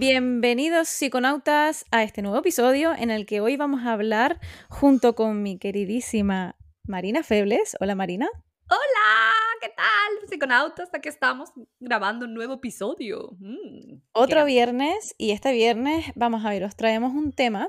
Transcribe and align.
Bienvenidos 0.00 0.88
psiconautas 0.88 1.84
a 1.90 2.02
este 2.02 2.22
nuevo 2.22 2.38
episodio 2.38 2.94
en 2.94 3.10
el 3.10 3.26
que 3.26 3.42
hoy 3.42 3.58
vamos 3.58 3.82
a 3.82 3.92
hablar 3.92 4.40
junto 4.70 5.14
con 5.14 5.42
mi 5.42 5.58
queridísima 5.58 6.56
Marina 6.84 7.22
Febles. 7.22 7.76
Hola 7.80 7.94
Marina. 7.94 8.26
Hola, 8.70 9.34
¿qué 9.60 9.68
tal? 9.68 10.26
Psiconautas, 10.26 10.88
aquí 10.94 11.10
estamos 11.10 11.50
grabando 11.80 12.24
un 12.24 12.32
nuevo 12.32 12.54
episodio. 12.54 13.36
Mm, 13.40 14.00
Otro 14.12 14.46
viernes 14.46 15.14
y 15.18 15.32
este 15.32 15.52
viernes 15.52 16.06
vamos 16.14 16.46
a 16.46 16.48
ver, 16.48 16.64
os 16.64 16.76
traemos 16.76 17.12
un 17.12 17.34
tema 17.34 17.68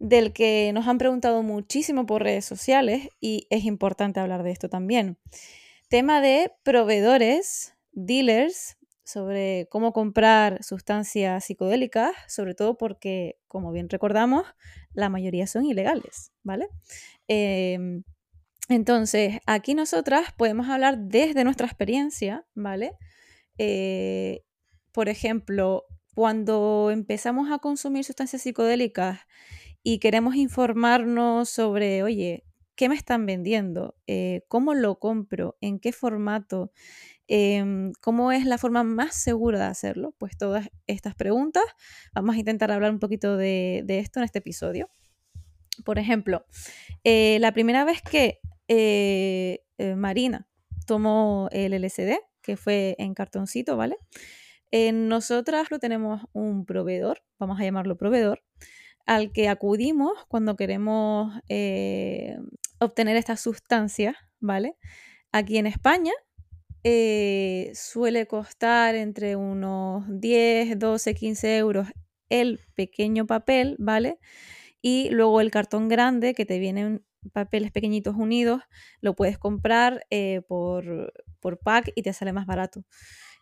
del 0.00 0.32
que 0.32 0.72
nos 0.74 0.88
han 0.88 0.98
preguntado 0.98 1.44
muchísimo 1.44 2.04
por 2.04 2.24
redes 2.24 2.46
sociales 2.46 3.10
y 3.20 3.46
es 3.48 3.64
importante 3.64 4.18
hablar 4.18 4.42
de 4.42 4.50
esto 4.50 4.68
también. 4.68 5.18
Tema 5.88 6.20
de 6.20 6.50
proveedores, 6.64 7.76
dealers, 7.92 8.76
sobre 9.10 9.66
cómo 9.70 9.92
comprar 9.92 10.62
sustancias 10.62 11.44
psicodélicas, 11.44 12.12
sobre 12.28 12.54
todo 12.54 12.76
porque, 12.78 13.38
como 13.48 13.72
bien 13.72 13.88
recordamos, 13.88 14.46
la 14.92 15.08
mayoría 15.08 15.46
son 15.46 15.64
ilegales, 15.64 16.32
¿vale? 16.42 16.68
Em, 17.28 18.04
entonces, 18.68 19.38
aquí 19.46 19.74
nosotras 19.74 20.32
podemos 20.36 20.68
hablar 20.68 20.98
desde 20.98 21.44
nuestra 21.44 21.66
experiencia, 21.66 22.46
¿vale? 22.54 22.92
Eh, 23.58 24.42
por 24.92 25.08
ejemplo, 25.08 25.84
cuando 26.14 26.90
empezamos 26.92 27.50
a 27.50 27.58
consumir 27.58 28.04
sustancias 28.04 28.42
psicodélicas 28.42 29.20
y 29.82 29.98
queremos 29.98 30.36
informarnos 30.36 31.48
sobre, 31.50 32.02
oye, 32.02 32.44
¿qué 32.76 32.88
me 32.88 32.94
están 32.94 33.26
vendiendo? 33.26 33.96
Eh, 34.06 34.42
¿Cómo 34.48 34.74
lo 34.74 34.98
compro? 34.98 35.56
¿En 35.60 35.80
qué 35.80 35.92
formato? 35.92 36.72
Em, 37.32 37.92
¿Cómo 38.00 38.32
es 38.32 38.44
la 38.44 38.58
forma 38.58 38.82
más 38.82 39.14
segura 39.14 39.60
de 39.60 39.66
hacerlo? 39.66 40.12
Pues 40.18 40.36
todas 40.36 40.68
estas 40.88 41.14
preguntas, 41.14 41.62
vamos 42.12 42.34
a 42.34 42.38
intentar 42.40 42.72
hablar 42.72 42.90
un 42.90 42.98
poquito 42.98 43.36
de, 43.36 43.84
esto 43.86 44.18
en 44.18 44.24
este 44.24 44.40
episodio. 44.40 44.90
Por 45.84 46.00
ejemplo, 46.00 46.44
eh, 47.04 47.38
la 47.38 47.52
primera 47.52 47.84
vez 47.84 48.02
que 48.02 48.40
eh, 48.66 49.60
eh, 49.78 49.94
Marina 49.94 50.48
tomó 50.88 51.48
el 51.52 51.72
LSD, 51.72 52.18
que 52.42 52.56
fue 52.56 52.96
en 52.98 53.14
cartoncito, 53.14 53.76
¿vale? 53.76 53.96
nosotras 54.92 55.70
lo 55.70 55.78
tenemos 55.80 56.22
un 56.32 56.64
proveedor, 56.64 57.22
vamos 57.38 57.60
a 57.60 57.64
llamarlo 57.64 57.96
proveedor, 57.96 58.42
al 59.06 59.32
que 59.32 59.48
acudimos 59.48 60.12
cuando 60.28 60.56
queremos 60.56 61.32
obtener 62.78 63.16
estas 63.16 63.40
sustancias, 63.40 64.16
¿vale? 64.40 64.76
Aquí 65.32 65.58
en 65.58 65.66
España 65.66 66.12
eh, 66.84 67.70
suele 67.74 68.26
costar 68.26 68.94
entre 68.94 69.36
unos 69.36 70.04
10, 70.08 70.78
12, 70.78 71.14
15 71.14 71.56
euros 71.58 71.88
el 72.28 72.60
pequeño 72.74 73.26
papel, 73.26 73.76
¿vale? 73.78 74.18
Y 74.80 75.10
luego 75.10 75.40
el 75.40 75.50
cartón 75.50 75.88
grande 75.88 76.34
que 76.34 76.46
te 76.46 76.58
vienen 76.58 77.04
papeles 77.32 77.70
pequeñitos 77.70 78.16
unidos, 78.16 78.62
lo 79.00 79.14
puedes 79.14 79.38
comprar 79.38 80.06
eh, 80.10 80.42
por, 80.48 81.12
por 81.40 81.58
pack 81.58 81.92
y 81.94 82.02
te 82.02 82.12
sale 82.12 82.32
más 82.32 82.46
barato. 82.46 82.84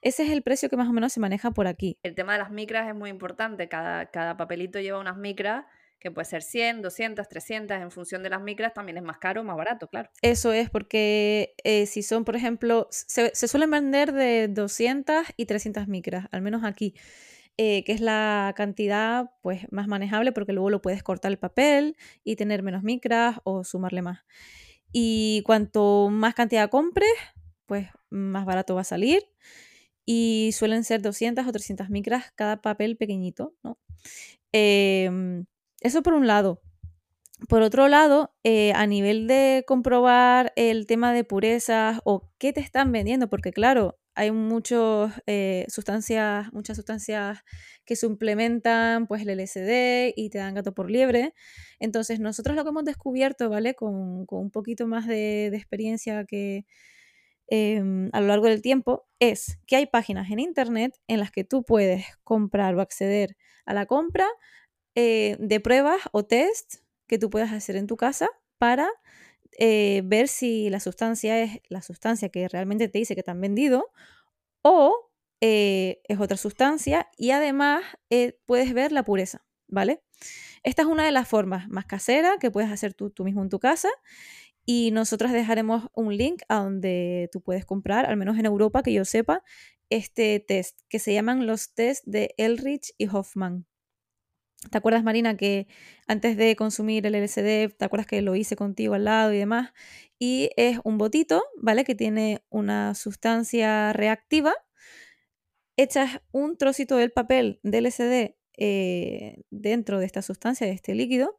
Ese 0.01 0.25
es 0.25 0.31
el 0.31 0.43
precio 0.43 0.69
que 0.69 0.77
más 0.77 0.89
o 0.89 0.93
menos 0.93 1.13
se 1.13 1.21
maneja 1.21 1.51
por 1.51 1.67
aquí. 1.67 1.99
El 2.03 2.15
tema 2.15 2.33
de 2.33 2.39
las 2.39 2.51
micras 2.51 2.89
es 2.89 2.95
muy 2.95 3.11
importante. 3.11 3.69
Cada, 3.69 4.07
cada 4.07 4.37
papelito 4.37 4.79
lleva 4.81 4.99
unas 4.99 5.17
micras 5.17 5.65
que 5.99 6.11
puede 6.11 6.27
ser 6.27 6.43
100, 6.43 6.83
200, 6.83 7.29
300, 7.29 7.77
en 7.79 7.91
función 7.91 8.23
de 8.23 8.31
las 8.31 8.41
micras, 8.41 8.73
también 8.73 8.99
es 8.99 9.03
más 9.03 9.19
caro 9.19 9.41
o 9.41 9.45
más 9.45 9.57
barato, 9.57 9.89
claro. 9.89 10.11
Eso 10.23 10.53
es, 10.53 10.71
porque 10.71 11.55
eh, 11.65 11.87
si 11.87 12.03
son, 12.03 12.25
por 12.25 12.37
ejemplo, 12.37 12.87
se, 12.91 13.35
suelen 13.35 13.71
vender 13.71 14.13
de 14.13 14.49
200 14.49 15.27
y 15.37 15.47
300 15.47 15.89
micras, 15.89 16.27
al 16.31 16.43
menos 16.43 16.63
aquí, 16.65 16.95
eh, 17.57 17.83
que 17.85 17.93
es 17.93 18.01
la 18.01 18.55
cantidad 18.57 19.31
pues, 19.43 19.67
más 19.73 19.89
manejable, 19.89 20.33
porque 20.33 20.53
luego 20.53 20.71
lo 20.71 20.81
puedes 20.81 21.03
cortar 21.03 21.33
el 21.33 21.39
papel 21.39 21.97
y 22.23 22.37
tener 22.37 22.63
menos 22.63 22.85
micras 22.85 23.39
o 23.43 23.65
sumarle 23.65 24.03
más. 24.03 24.21
Y 24.93 25.43
cuanto 25.45 26.09
más 26.11 26.35
cantidad 26.35 26.71
compres, 26.71 27.11
pues 27.67 27.89
más 28.11 28.47
barato 28.47 28.77
va 28.77 28.83
a 28.83 28.85
salir. 28.85 29.23
Y 30.07 30.53
suelen 30.55 30.85
ser 30.85 31.03
200 31.03 31.47
o 31.47 31.53
300 31.53 31.91
micras 31.91 32.33
cada 32.35 32.63
papel 32.63 32.97
pequeñito, 32.97 33.55
¿no? 33.63 33.79
Eh, 34.53 35.45
eso 35.81 36.03
por 36.03 36.15
un 36.15 36.27
lado. 36.27 36.61
Por 37.49 37.63
otro 37.63 37.87
lado, 37.87 38.35
eh, 38.43 38.73
a 38.75 38.87
nivel 38.87 39.29
de 39.29 39.65
comprobar 39.67 40.53
el 40.57 40.87
tema 40.87 41.13
de 41.13 41.23
purezas 41.23 42.01
o 42.05 42.33
qué 42.39 42.53
te 42.53 42.61
están 42.61 42.91
vendiendo, 42.91 43.29
porque 43.29 43.53
claro, 43.53 43.97
hay 44.19 44.33
muchos, 44.33 45.13
eh, 45.27 45.65
sustancias, 45.69 46.53
muchas 46.53 46.77
sustancias 46.77 47.39
que 47.85 47.95
suplementan 47.95 49.07
pues, 49.07 49.23
el 49.25 49.31
LSD 49.31 50.13
y 50.17 50.31
te 50.31 50.39
dan 50.39 50.55
gato 50.55 50.75
por 50.75 50.91
liebre. 50.91 51.35
Entonces, 51.79 52.19
nosotros 52.19 52.57
lo 52.57 52.65
que 52.65 52.71
hemos 52.71 52.85
descubierto, 52.85 53.49
¿vale? 53.49 53.75
Con, 53.75 54.27
un 54.29 54.51
poquito 54.51 54.89
más 54.89 55.07
de, 55.07 55.47
experiencia 55.55 56.25
que 56.25 56.67
em, 57.47 58.11
a 58.13 58.21
lo 58.21 58.27
largo 58.27 58.47
del 58.47 58.63
tiempo, 58.63 59.07
es 59.21 59.59
que 59.69 59.77
hay 59.77 59.87
páginas 59.87 60.31
en 60.33 60.41
Internet 60.41 60.97
en 61.07 61.21
las 61.21 61.31
que 61.31 61.45
tú 61.45 61.63
puedes 61.65 62.05
comprar 62.25 62.75
o 62.75 62.81
acceder 62.81 63.37
a 63.67 63.75
la 63.75 63.87
compra 63.87 64.27
eh, 65.01 65.37
de 65.39 65.61
pruebas 65.61 66.01
o 66.11 66.25
test 66.25 66.83
que 67.07 67.19
tú 67.19 67.31
puedas 67.31 67.53
hacer 67.53 67.77
en 67.77 67.87
tu 67.87 67.97
casa 67.97 68.29
para 68.59 68.89
eh, 69.57 70.03
ver 70.05 70.27
si 70.27 70.71
la 70.71 70.81
sustancia 70.81 71.41
es 71.41 71.61
la 71.69 71.83
sustancia 71.83 72.31
que 72.31 72.49
realmente 72.49 72.89
te 72.89 72.99
dice 72.99 73.15
que 73.15 73.23
te 73.23 73.31
han 73.31 73.41
vendido 73.41 73.93
o 74.63 75.13
eh, 75.41 76.01
es 76.09 76.19
otra 76.19 76.37
sustancia 76.37 77.09
y 77.17 77.31
además 77.31 77.85
puedes 78.45 78.75
ver 78.75 78.91
la 78.91 79.05
pureza, 79.05 79.47
¿vale? 79.69 80.03
Esta 80.65 80.83
es 80.83 80.89
una 80.89 81.05
de 81.05 81.13
las 81.13 81.29
formas 81.29 81.69
más 81.69 81.87
caseras 81.87 82.39
que 82.41 82.51
puedes 82.51 82.73
hacer 82.73 82.93
tú, 82.93 83.11
tú 83.11 83.23
mismo 83.23 83.45
en 83.45 83.51
tu 83.51 83.61
casa 83.61 83.91
y 84.67 84.91
nosotros 84.91 85.31
dejaremos 85.31 85.87
un 85.95 86.17
link 86.17 86.43
a 86.49 86.57
donde 86.57 87.29
tú 87.31 87.41
puedes 87.41 87.65
comprar, 87.65 88.05
al 88.05 88.17
menos 88.17 88.37
en 88.37 88.47
Europa 88.47 88.83
que 88.83 88.93
yo 88.93 89.05
sepa, 89.05 89.45
este 89.91 90.41
test 90.41 90.81
que 90.89 90.99
se 90.99 91.15
llaman 91.15 91.47
los 91.47 91.73
test 91.73 92.05
de 92.05 92.35
Elrich 92.37 92.95
y 92.99 93.07
Hoffman. 93.07 93.69
¿Te 94.71 94.77
acuerdas, 94.77 95.05
Marina, 95.05 95.37
que 95.37 95.69
antes 96.09 96.37
de 96.37 96.57
consumir 96.57 97.07
el 97.07 97.15
LSD, 97.15 97.77
te 97.77 97.85
acuerdas 97.85 98.07
que 98.07 98.23
lo 98.23 98.35
hice 98.35 98.57
contigo 98.57 98.95
al 98.95 99.05
lado 99.05 99.33
y 99.33 99.39
demás? 99.39 99.73
Y 100.19 100.51
es 100.57 100.81
un 100.83 100.99
botito, 100.99 101.45
¿vale? 101.57 101.85
Que 101.85 101.95
tiene 101.95 102.43
una 102.51 102.95
sustancia 102.95 103.93
reactiva. 103.93 104.53
Echas 105.77 106.21
un 106.33 106.57
trocito 106.57 106.97
del 106.97 107.13
papel 107.13 107.61
del 107.63 107.87
LSD 107.87 108.35
eh, 108.57 109.43
dentro 109.51 110.01
de 110.01 110.07
esta 110.07 110.23
sustancia, 110.23 110.67
de 110.67 110.73
este 110.73 110.97
líquido, 110.97 111.39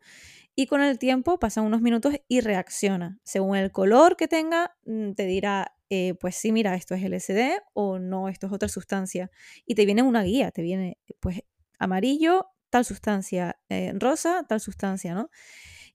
y 0.56 0.68
con 0.68 0.82
el 0.82 0.98
tiempo 0.98 1.40
pasan 1.40 1.66
unos 1.66 1.82
minutos 1.82 2.16
y 2.30 2.40
reacciona. 2.40 3.20
Según 3.24 3.58
el 3.58 3.72
color 3.72 4.16
que 4.16 4.30
tenga, 4.30 4.78
mm, 4.86 5.12
te 5.12 5.26
dirá, 5.26 5.76
eh, 5.90 6.14
pues 6.16 6.36
sí, 6.36 6.54
mira, 6.54 6.76
esto 6.76 6.96
es 6.96 7.04
LSD 7.04 7.62
o 7.74 8.00
no, 8.00 8.30
esto 8.30 8.48
es 8.48 8.54
otra 8.54 8.70
sustancia. 8.70 9.30
Y 9.66 9.76
te 9.76 9.86
viene 9.86 10.04
una 10.04 10.24
guía, 10.24 10.52
te 10.52 10.62
viene 10.62 10.98
pues 11.20 11.42
amarillo, 11.78 12.48
tal 12.70 12.86
sustancia, 12.86 13.60
eh, 13.70 13.94
rosa, 13.96 14.46
tal 14.48 14.60
sustancia, 14.60 15.14
¿no? 15.14 15.30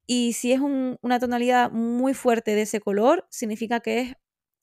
Y 0.07 0.35
si 0.35 0.53
es 0.53 0.61
una 0.61 1.19
tonalidad 1.19 1.71
muy 1.71 2.15
fuerte 2.15 2.55
de 2.55 2.63
ese 2.63 2.81
color, 2.81 3.27
significa 3.31 3.81
que 3.81 4.01
es 4.01 4.15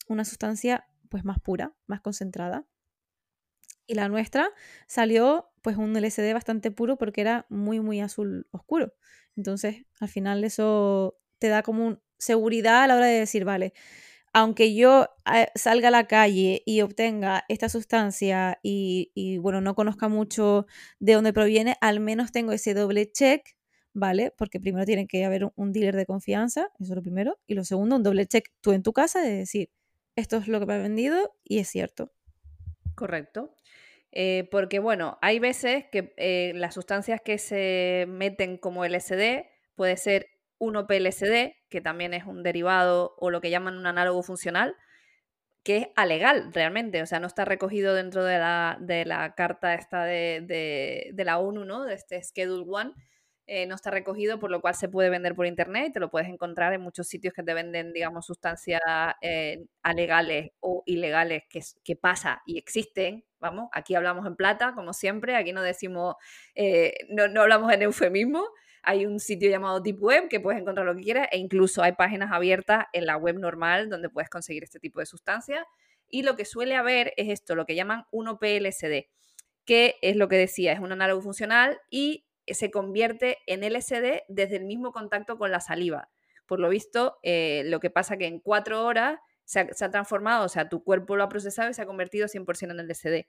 una 0.07 0.25
sustancia 0.25 0.87
pues 1.09 1.25
más 1.25 1.39
pura, 1.39 1.73
más 1.87 2.01
concentrada. 2.01 2.65
Y 3.87 3.95
la 3.95 4.07
nuestra 4.07 4.49
salió 4.87 5.51
pues 5.61 5.77
un 5.77 5.95
LSD 5.95 6.33
bastante 6.33 6.71
puro 6.71 6.97
porque 6.97 7.21
era 7.21 7.45
muy 7.49 7.79
muy 7.79 7.99
azul 8.01 8.47
oscuro. 8.51 8.93
Entonces, 9.35 9.85
al 9.99 10.09
final 10.09 10.43
eso 10.43 11.17
te 11.39 11.47
da 11.47 11.63
como 11.63 11.99
seguridad 12.17 12.83
a 12.83 12.87
la 12.87 12.95
hora 12.95 13.07
de 13.07 13.19
decir, 13.19 13.45
vale, 13.45 13.73
aunque 14.33 14.73
yo 14.73 15.07
eh, 15.33 15.47
salga 15.55 15.89
a 15.89 15.91
la 15.91 16.07
calle 16.07 16.63
y 16.65 16.81
obtenga 16.81 17.43
esta 17.49 17.69
sustancia 17.69 18.59
y, 18.63 19.37
bueno, 19.39 19.61
no 19.61 19.75
conozca 19.75 20.07
mucho 20.07 20.65
de 20.99 21.13
dónde 21.13 21.33
proviene, 21.33 21.75
al 21.81 21.99
menos 21.99 22.31
tengo 22.31 22.51
ese 22.53 22.73
doble 22.73 23.11
check, 23.11 23.45
¿vale? 23.93 24.33
Porque 24.37 24.59
primero 24.59 24.85
tiene 24.85 25.07
que 25.07 25.25
haber 25.25 25.51
un 25.55 25.73
dealer 25.73 25.95
de 25.95 26.05
confianza, 26.05 26.69
eso 26.79 26.93
es 26.93 26.95
lo 26.95 27.01
primero, 27.01 27.39
y 27.45 27.55
lo 27.55 27.63
segundo, 27.63 27.97
un 27.97 28.03
doble 28.03 28.25
check 28.25 28.49
tú 28.61 28.71
en 28.71 28.83
tu 28.83 28.93
casa 28.93 29.21
de 29.21 29.35
decir, 29.35 29.69
esto 30.15 30.37
es 30.37 30.47
lo 30.47 30.59
que 30.59 30.65
me 30.65 30.75
ha 30.75 30.77
vendido 30.77 31.35
y 31.43 31.59
es 31.59 31.69
cierto. 31.69 32.11
Correcto. 32.95 33.55
Eh, 34.13 34.47
porque 34.51 34.79
bueno, 34.79 35.17
hay 35.21 35.39
veces 35.39 35.85
que 35.91 36.13
eh, 36.17 36.51
las 36.55 36.73
sustancias 36.73 37.21
que 37.23 37.37
se 37.37 38.05
meten 38.09 38.57
como 38.57 38.83
LSD 38.83 39.45
puede 39.75 39.95
ser 39.95 40.27
1-PLSD, 40.61 41.55
que 41.69 41.81
también 41.81 42.13
es 42.13 42.25
un 42.25 42.43
derivado 42.43 43.15
o 43.17 43.31
lo 43.31 43.41
que 43.41 43.49
llaman 43.49 43.77
un 43.77 43.87
análogo 43.87 44.23
funcional, 44.23 44.77
que 45.63 45.77
es 45.77 45.87
alegal 45.95 46.53
realmente, 46.53 47.01
o 47.01 47.05
sea, 47.05 47.19
no 47.19 47.27
está 47.27 47.45
recogido 47.45 47.93
dentro 47.93 48.23
de 48.23 48.39
la, 48.39 48.77
de 48.79 49.05
la 49.05 49.35
carta 49.35 49.73
esta 49.73 50.05
de, 50.05 51.11
de, 51.13 51.25
la 51.25 51.39
ONU, 51.39 51.65
¿no? 51.65 51.83
De 51.83 51.93
este 51.93 52.21
Schedule 52.23 52.65
One, 52.67 52.93
eh, 53.47 53.65
no 53.67 53.75
está 53.75 53.91
recogido, 53.91 54.39
por 54.39 54.49
lo 54.49 54.61
cual 54.61 54.75
se 54.75 54.89
puede 54.89 55.09
vender 55.09 55.35
por 55.35 55.45
internet 55.45 55.87
y 55.89 55.91
te 55.93 55.99
lo 55.99 56.09
puedes 56.09 56.29
encontrar 56.29 56.73
en 56.73 56.81
muchos 56.81 57.07
sitios 57.07 57.33
que 57.33 57.43
te 57.43 57.53
venden, 57.53 57.93
digamos, 57.93 58.25
sustancias 58.25 58.81
eh, 59.21 59.65
alegales 59.83 60.51
o 60.61 60.83
ilegales 60.85 61.43
que, 61.49 61.61
que 61.83 61.95
pasa 61.95 62.41
y 62.45 62.57
existen, 62.57 63.25
vamos, 63.39 63.69
aquí 63.73 63.93
hablamos 63.95 64.25
en 64.25 64.35
plata, 64.35 64.73
como 64.73 64.93
siempre, 64.93 65.35
aquí 65.35 65.53
no 65.53 65.61
decimos, 65.61 66.15
eh, 66.55 66.93
no, 67.09 67.27
no 67.27 67.41
hablamos 67.41 67.71
en 67.73 67.81
eufemismo, 67.83 68.47
hay 68.83 69.05
un 69.05 69.19
sitio 69.19 69.49
llamado 69.49 69.79
Deep 69.79 70.01
Web 70.01 70.27
que 70.29 70.39
puedes 70.39 70.59
encontrar 70.59 70.85
lo 70.85 70.95
que 70.95 71.03
quieras 71.03 71.27
e 71.31 71.37
incluso 71.37 71.83
hay 71.83 71.93
páginas 71.93 72.31
abiertas 72.31 72.85
en 72.93 73.05
la 73.05 73.17
web 73.17 73.39
normal 73.39 73.89
donde 73.89 74.09
puedes 74.09 74.29
conseguir 74.29 74.63
este 74.63 74.79
tipo 74.79 74.99
de 74.99 75.05
sustancias. 75.05 75.65
Y 76.07 76.23
lo 76.23 76.35
que 76.35 76.45
suele 76.45 76.75
haber 76.75 77.13
es 77.17 77.29
esto, 77.29 77.55
lo 77.55 77.65
que 77.65 77.75
llaman 77.75 78.05
1PLSD, 78.11 79.07
que 79.65 79.95
es 80.01 80.15
lo 80.15 80.27
que 80.27 80.37
decía, 80.37 80.73
es 80.73 80.79
un 80.79 80.91
análogo 80.91 81.21
funcional 81.21 81.79
y 81.89 82.25
se 82.47 82.71
convierte 82.71 83.37
en 83.47 83.61
LSD 83.61 84.23
desde 84.27 84.57
el 84.57 84.65
mismo 84.65 84.91
contacto 84.91 85.37
con 85.37 85.51
la 85.51 85.59
saliva. 85.59 86.09
Por 86.45 86.59
lo 86.59 86.69
visto, 86.69 87.17
eh, 87.23 87.63
lo 87.65 87.79
que 87.79 87.89
pasa 87.89 88.17
que 88.17 88.25
en 88.25 88.39
cuatro 88.39 88.85
horas 88.85 89.19
se 89.45 89.59
ha, 89.59 89.91
transformado, 89.91 90.45
o 90.45 90.49
sea, 90.49 90.69
tu 90.69 90.83
cuerpo 90.83 91.15
lo 91.15 91.23
ha 91.23 91.29
procesado 91.29 91.69
y 91.69 91.73
se 91.73 91.81
ha 91.81 91.85
convertido 91.85 92.27
100% 92.27 92.71
en 92.71 92.87
LSD. 92.87 93.27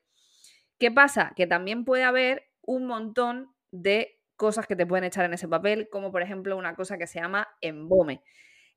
¿Qué 0.79 0.91
pasa? 0.91 1.33
Que 1.37 1.47
también 1.47 1.85
puede 1.85 2.05
haber 2.05 2.45
un 2.63 2.87
montón 2.87 3.55
de 3.71 4.21
cosas 4.37 4.67
que 4.67 4.77
te 4.77 4.87
pueden 4.87 5.05
echar 5.05 5.25
en 5.25 5.35
ese 5.35 5.49
papel, 5.49 5.89
como 5.91 6.11
por 6.11 6.23
ejemplo 6.23 6.57
una 6.57 6.75
cosa 6.75 6.99
que 6.99 7.07
se 7.07 7.21
llama 7.21 7.49
embome. 7.61 8.23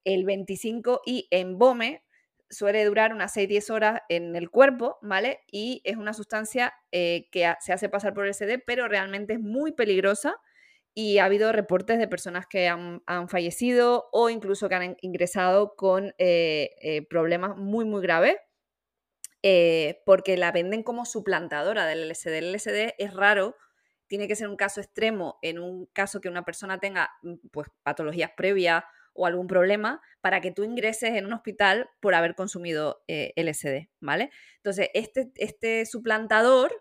El 0.04 0.26
25 0.26 1.02
y 1.06 1.28
embome 1.32 2.04
suele 2.50 2.86
durar 2.86 3.14
unas 3.14 3.36
6-10 3.36 3.70
horas 3.72 4.02
en 4.10 4.36
el 4.36 4.50
cuerpo, 4.50 4.98
¿vale? 5.02 5.42
Y 5.52 5.82
es 5.84 5.98
una 5.98 6.14
sustancia 6.14 6.74
eh, 6.92 7.28
que 7.32 7.52
se 7.60 7.74
hace 7.74 7.90
pasar 7.90 8.14
por 8.14 8.28
el 8.28 8.34
CD, 8.34 8.60
pero 8.60 8.88
realmente 8.88 9.34
es 9.34 9.40
muy 9.40 9.72
peligrosa 9.72 10.36
y 10.94 11.18
ha 11.18 11.26
habido 11.26 11.52
reportes 11.52 11.98
de 12.00 12.08
personas 12.08 12.46
que 12.48 12.68
han, 12.70 13.02
fallecido 13.28 14.06
o 14.14 14.30
incluso 14.30 14.70
que 14.70 14.76
han 14.76 14.98
ingresado 15.02 15.76
con 15.76 16.14
eh, 16.18 16.72
eh, 16.82 17.06
problemas 17.10 17.58
muy, 17.58 17.86
muy 17.86 18.02
graves. 18.02 18.38
porque 20.06 20.38
la 20.38 20.52
venden 20.52 20.84
como 20.84 21.06
suplantadora 21.06 21.86
del 21.86 22.10
LSD. 22.10 22.38
El 22.38 22.52
LSD 22.54 22.96
es 22.98 23.14
raro 23.14 23.56
tiene 24.08 24.28
que 24.28 24.36
ser 24.36 24.48
un 24.48 24.56
caso 24.56 24.82
extremo, 24.82 25.40
en 25.42 25.60
un 25.60 25.86
caso 25.88 26.22
que 26.22 26.30
una 26.30 26.46
persona 26.46 26.80
tenga 26.80 27.12
mm, 27.22 27.36
pues, 27.52 27.70
patologías 27.84 28.32
previas 28.36 28.84
o 29.14 29.26
algún 29.26 29.48
problema, 29.48 30.02
para 30.22 30.42
que 30.42 30.52
tú 30.52 30.64
ingreses 30.64 31.12
en 31.12 31.26
un 31.26 31.34
hospital 31.34 31.90
por 32.02 32.16
haber 32.16 32.36
consumido 32.36 33.04
eh, 33.08 33.32
LSD, 33.38 33.90
¿vale? 34.02 34.30
Entonces, 34.58 34.90
este, 34.94 35.32
este 35.36 35.86
suplantador 35.86 36.74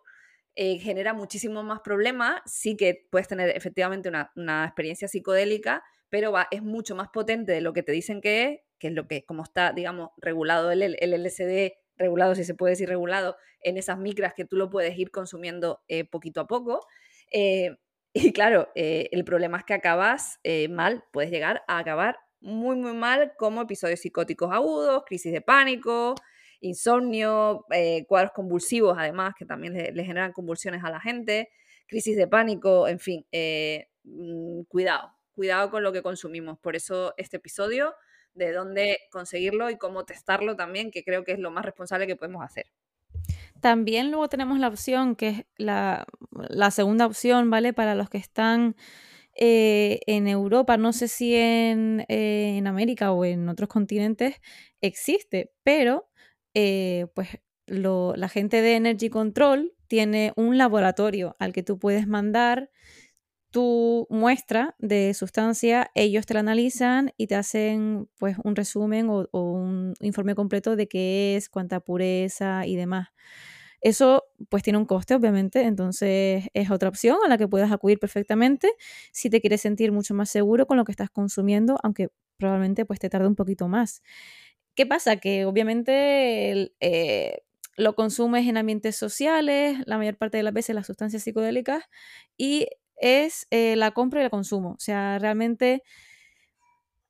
eh, 0.57 0.79
genera 0.79 1.15
muchísimo 1.15 1.63
más 1.63 1.81
problemas, 1.81 2.41
sí 2.47 2.77
que 2.77 3.07
puedes 3.11 3.29
tener 3.29 3.57
efectivamente 3.57 4.09
una, 4.09 4.65
experiencia 4.65 5.07
psicodélica, 5.07 5.85
pero 6.09 6.35
es 6.51 6.63
mucho 6.63 6.97
más 6.97 7.09
potente 7.09 7.53
de 7.53 7.61
lo 7.61 7.73
que 7.73 7.83
te 7.83 7.93
dicen 7.93 8.21
que 8.21 8.45
es, 8.45 8.61
que 8.79 8.89
es 8.89 8.95
lo 8.95 9.07
que, 9.07 9.25
como 9.25 9.45
está, 9.45 9.73
digamos, 9.73 10.11
regulado 10.17 10.73
el, 10.73 10.83
el 10.83 11.25
LSD, 11.25 11.73
regulado, 11.97 12.35
si 12.35 12.45
se 12.45 12.55
puede 12.55 12.73
decir 12.73 12.89
regulado, 12.89 13.37
en 13.61 13.79
esas 13.79 13.99
micras 13.99 14.35
que 14.35 14.45
tú 14.45 14.57
lo 14.57 14.71
puedes 14.71 14.97
ir 14.99 15.11
consumiendo 15.11 15.83
eh, 15.89 16.05
poquito 16.05 16.41
a 16.41 16.47
poco. 16.47 16.87
Eh, 17.33 17.77
y 18.15 18.33
claro, 18.33 18.69
eh, 18.75 19.09
el 19.13 19.25
problema 19.25 19.59
es 19.59 19.65
que 19.65 19.75
acabas 19.75 20.39
eh, 20.45 20.69
mal, 20.69 21.05
puedes 21.13 21.31
llegar 21.31 21.63
a 21.69 21.79
acabar 21.79 22.19
muy, 22.41 22.77
muy 22.77 22.93
mal, 22.95 23.33
como 23.39 23.63
episodios 23.63 24.01
psicóticos 24.01 24.53
agudos, 24.53 25.05
crisis 25.07 25.33
de 25.33 25.41
pánico, 25.41 26.15
insomnio, 26.61 27.65
cuadros 28.07 28.33
convulsivos, 28.33 28.97
además, 28.99 29.35
que 29.39 29.47
también 29.47 29.75
le, 29.75 30.05
generan 30.05 30.33
convulsiones 30.33 30.85
a 30.85 30.91
la 30.91 31.01
gente, 31.01 31.49
crisis 31.87 32.17
de 32.17 32.27
pánico, 32.29 32.87
en 32.87 32.99
fin, 33.01 33.27
mm, 34.05 34.63
cuidado, 34.69 35.11
cuidado 35.35 35.71
con 35.71 35.83
lo 35.83 35.93
que 35.93 36.03
consumimos. 36.03 36.59
Por 36.59 36.77
eso 36.77 37.15
este 37.17 37.39
episodio 37.39 37.95
de 38.35 38.53
dónde 38.53 38.99
conseguirlo 39.11 39.71
y 39.71 39.79
cómo 39.79 40.05
testarlo 40.05 40.57
también, 40.57 40.91
que 40.91 41.05
creo 41.05 41.25
que 41.25 41.33
es 41.33 41.39
lo 41.39 41.51
más 41.51 41.65
responsable 41.65 42.07
que 42.07 42.17
podemos 42.17 42.45
hacer. 42.45 42.67
También 43.65 44.11
luego 44.11 44.29
tenemos 44.29 44.59
la 44.59 44.69
opción, 44.69 45.17
que 45.17 45.29
es 45.29 45.45
la, 45.57 46.07
segunda 46.71 47.07
opción, 47.07 47.49
¿vale? 47.49 47.73
Para 47.73 47.95
los 47.95 48.11
que 48.11 48.19
están 48.19 48.77
eh, 49.35 50.01
en 50.07 50.29
Europa, 50.29 50.77
no 50.77 50.93
sé 50.93 51.09
si 51.09 51.35
en, 51.35 52.05
eh, 52.11 52.59
en, 52.59 52.67
América 52.67 53.13
o 53.13 53.25
en 53.25 53.49
otros 53.49 53.71
continentes 53.71 54.43
existe, 54.83 55.51
pero 55.63 56.11
eh, 56.53 57.07
pues 57.15 57.39
la 57.67 58.29
gente 58.29 58.61
de 58.61 58.77
Energy 58.77 59.09
Control 59.09 59.73
tiene 59.89 60.35
un 60.37 60.59
laboratorio 60.59 61.35
al 61.39 61.55
que 61.55 61.63
tú 61.63 61.79
puedes 61.79 62.07
mandar 62.07 62.71
tu 63.51 64.07
muestra 64.11 64.75
de 64.79 65.15
sustancia, 65.15 65.91
ellos 65.95 66.27
te 66.27 66.35
la 66.35 66.41
analizan 66.41 67.15
y 67.17 67.29
te 67.29 67.37
hacen 67.37 68.11
pues 68.19 68.37
un 68.45 68.57
resumen 68.57 69.09
o, 69.09 69.27
un 69.33 69.95
informe 70.01 70.35
completo 70.35 70.77
de 70.77 70.87
qué 70.87 71.37
es, 71.37 71.49
cuánta 71.49 71.81
pureza 71.81 72.67
y 72.67 72.77
demás. 72.77 73.09
Eso 73.85 74.25
pues 74.49 74.63
tiene 74.63 74.79
un 74.79 74.87
coste, 74.87 75.15
obviamente, 75.15 75.61
entonces 75.65 76.45
es 76.55 76.71
otra 76.71 76.89
opción 76.89 77.19
a 77.23 77.29
la 77.29 77.37
que 77.37 77.47
puedes 77.47 77.71
acudir 77.71 77.99
perfectamente 77.99 78.73
si 79.13 79.29
te 79.29 79.43
quieres 79.43 79.61
sentir 79.61 79.93
mucho 79.93 80.15
más 80.15 80.31
seguro 80.31 80.67
con 80.67 80.79
lo 80.79 80.85
que 80.85 80.93
estás 80.93 81.11
consumiendo, 81.11 81.77
aunque 81.83 82.09
probablemente 82.39 82.87
pues 82.87 82.99
te 82.99 83.11
tarde 83.11 83.27
un 83.29 83.35
poquito 83.37 83.69
más. 83.69 84.03
¿Qué 84.75 84.87
pasa? 84.87 85.17
Que 85.19 85.45
obviamente 85.45 86.73
eh, 86.81 87.43
lo 87.77 87.95
consumes 87.95 88.49
en 88.49 88.57
ambientes 88.57 88.97
sociales, 88.97 89.77
la 89.85 89.99
mayor 89.99 90.17
parte 90.17 90.39
de 90.39 90.45
las 90.45 90.55
veces 90.55 90.75
las 90.75 90.87
sustancias 90.87 91.23
psicodélicas, 91.23 91.85
y 92.39 92.69
es 92.97 93.47
eh, 93.51 93.77
la 93.77 93.91
compra 93.91 94.23
y 94.23 94.25
el 94.25 94.31
consumo. 94.31 94.71
O 94.71 94.81
sea, 94.81 95.19
realmente 95.19 95.83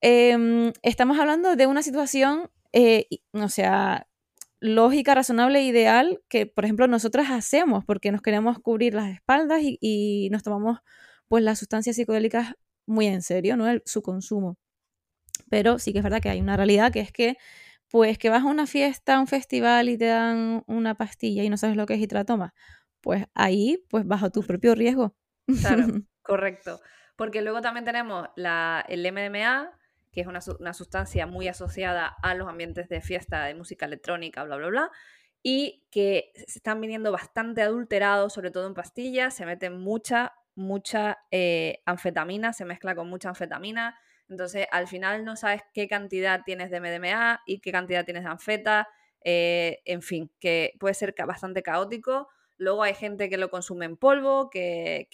em, 0.00 0.72
estamos 0.82 1.18
hablando 1.18 1.54
de 1.56 1.66
una 1.68 1.82
situación, 1.82 2.50
eh, 2.72 3.06
o 3.32 3.48
sea, 3.48 4.08
lógica, 4.64 5.14
razonable 5.14 5.58
e 5.58 5.64
ideal 5.64 6.22
que, 6.28 6.46
por 6.46 6.64
ejemplo, 6.64 6.86
nosotras 6.86 7.30
hacemos 7.30 7.84
porque 7.84 8.10
nos 8.10 8.22
queremos 8.22 8.58
cubrir 8.58 8.94
las 8.94 9.12
espaldas 9.12 9.60
y, 9.62 10.28
nos 10.32 10.42
tomamos 10.42 10.78
pues 11.28 11.44
las 11.44 11.58
sustancias 11.58 11.96
psicodélicas 11.96 12.54
muy 12.86 13.06
en 13.06 13.20
serio, 13.20 13.56
¿no? 13.58 13.66
su 13.84 14.00
consumo. 14.00 14.56
Pero 15.50 15.78
sí 15.78 15.92
que 15.92 15.98
es 15.98 16.04
verdad 16.04 16.20
que 16.20 16.30
hay 16.30 16.40
una 16.40 16.56
realidad 16.56 16.92
que 16.92 17.00
es 17.00 17.12
que 17.12 17.36
pues 17.90 18.16
que 18.16 18.30
vas 18.30 18.42
a 18.42 18.46
una 18.46 18.66
fiesta, 18.66 19.16
a 19.16 19.20
un 19.20 19.26
festival 19.26 19.90
y 19.90 19.98
te 19.98 20.06
dan 20.06 20.64
una 20.66 20.94
pastilla 20.94 21.44
y 21.44 21.50
no 21.50 21.58
sabes 21.58 21.76
lo 21.76 21.84
que 21.84 21.94
es 21.94 22.00
y 22.00 22.06
te 22.06 22.14
la 22.14 22.24
tomas, 22.24 22.52
pues 23.02 23.26
ahí 23.34 23.84
pues 23.90 24.06
bajo 24.06 24.30
tu 24.30 24.42
propio 24.42 24.74
riesgo. 24.74 25.14
Claro, 25.60 25.86
correcto. 26.22 26.80
Porque 27.16 27.42
luego 27.42 27.60
también 27.60 27.84
tenemos 27.84 28.28
la, 28.34 28.82
el 28.88 29.04
MDMA, 29.04 29.70
que 30.14 30.20
es 30.20 30.26
una, 30.26 30.40
una, 30.60 30.72
sustancia 30.72 31.26
muy 31.26 31.48
asociada 31.48 32.06
a 32.22 32.34
los 32.34 32.48
ambientes 32.48 32.88
de 32.88 33.00
fiesta, 33.00 33.44
de 33.44 33.54
música 33.54 33.86
electrónica, 33.86 34.44
bla, 34.44 34.56
bla, 34.56 34.68
bla, 34.68 34.90
y 35.42 35.84
que 35.90 36.32
se 36.34 36.58
están 36.58 36.80
viniendo 36.80 37.12
bastante 37.12 37.62
adulterados, 37.62 38.32
sobre 38.32 38.50
todo 38.50 38.66
en 38.66 38.74
pastillas, 38.74 39.34
se 39.34 39.44
mete 39.44 39.68
mucha, 39.70 40.34
mucha 40.54 41.18
eh, 41.30 41.82
anfetamina, 41.84 42.52
se 42.52 42.64
mezcla 42.64 42.94
con 42.94 43.10
mucha 43.10 43.28
anfetamina, 43.28 43.98
entonces 44.28 44.66
al 44.70 44.88
final 44.88 45.24
no 45.24 45.36
sabes 45.36 45.62
qué 45.74 45.88
cantidad 45.88 46.42
tienes 46.44 46.70
de 46.70 46.80
MDMA 46.80 47.42
y 47.44 47.58
qué 47.58 47.72
cantidad 47.72 48.04
tienes 48.04 48.24
de 48.24 48.30
anfeta, 48.30 48.88
eh, 49.22 49.82
en 49.84 50.02
fin, 50.02 50.30
que 50.38 50.74
puede 50.78 50.94
ser 50.94 51.14
bastante 51.26 51.62
caótico 51.62 52.28
Luego 52.56 52.82
hay 52.82 52.94
gente 52.94 53.28
que 53.28 53.36
lo 53.36 53.50
consume 53.50 53.84
en 53.84 53.96
polvo, 53.96 54.50
que, 54.50 55.08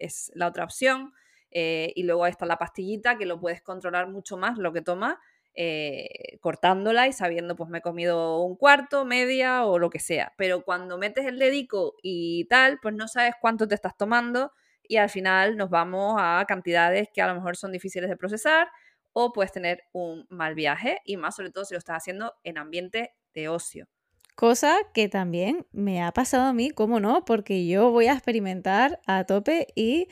es 0.00 0.30
la 0.34 0.48
otra 0.48 0.64
opción. 0.64 1.12
Eh, 1.54 1.92
y 1.96 2.02
luego 2.02 2.26
está 2.26 2.46
la 2.46 2.58
pastillita, 2.58 3.16
que 3.16 3.26
lo 3.26 3.40
puedes 3.40 3.62
controlar 3.62 4.08
mucho 4.08 4.36
más 4.36 4.58
lo 4.58 4.72
que 4.72 4.82
tomas, 4.82 5.16
eh, 5.54 6.38
cortándola 6.40 7.06
y 7.06 7.12
sabiendo, 7.12 7.54
pues 7.56 7.70
me 7.70 7.78
he 7.78 7.82
comido 7.82 8.40
un 8.42 8.56
cuarto, 8.56 9.04
media 9.04 9.64
o 9.64 9.78
lo 9.78 9.88
que 9.90 10.00
sea. 10.00 10.32
Pero 10.36 10.64
cuando 10.64 10.98
metes 10.98 11.26
el 11.26 11.38
dedico 11.38 11.94
y 12.02 12.46
tal, 12.46 12.80
pues 12.82 12.94
no 12.94 13.06
sabes 13.08 13.34
cuánto 13.40 13.68
te 13.68 13.76
estás 13.76 13.96
tomando 13.96 14.52
y 14.82 14.96
al 14.96 15.10
final 15.10 15.56
nos 15.56 15.70
vamos 15.70 16.16
a 16.18 16.44
cantidades 16.48 17.08
que 17.14 17.22
a 17.22 17.28
lo 17.28 17.34
mejor 17.36 17.56
son 17.56 17.72
difíciles 17.72 18.10
de 18.10 18.16
procesar 18.16 18.68
o 19.12 19.32
puedes 19.32 19.52
tener 19.52 19.84
un 19.92 20.26
mal 20.28 20.54
viaje 20.56 21.00
y 21.04 21.16
más 21.16 21.36
sobre 21.36 21.50
todo 21.50 21.64
si 21.64 21.74
lo 21.74 21.78
estás 21.78 21.98
haciendo 21.98 22.34
en 22.42 22.58
ambiente 22.58 23.14
de 23.32 23.48
ocio. 23.48 23.86
Cosa 24.34 24.76
que 24.92 25.08
también 25.08 25.64
me 25.70 26.02
ha 26.02 26.10
pasado 26.12 26.44
a 26.44 26.52
mí, 26.52 26.70
¿cómo 26.70 26.98
no? 26.98 27.24
Porque 27.24 27.66
yo 27.68 27.92
voy 27.92 28.06
a 28.08 28.14
experimentar 28.14 29.00
a 29.06 29.24
tope 29.24 29.68
y 29.76 30.08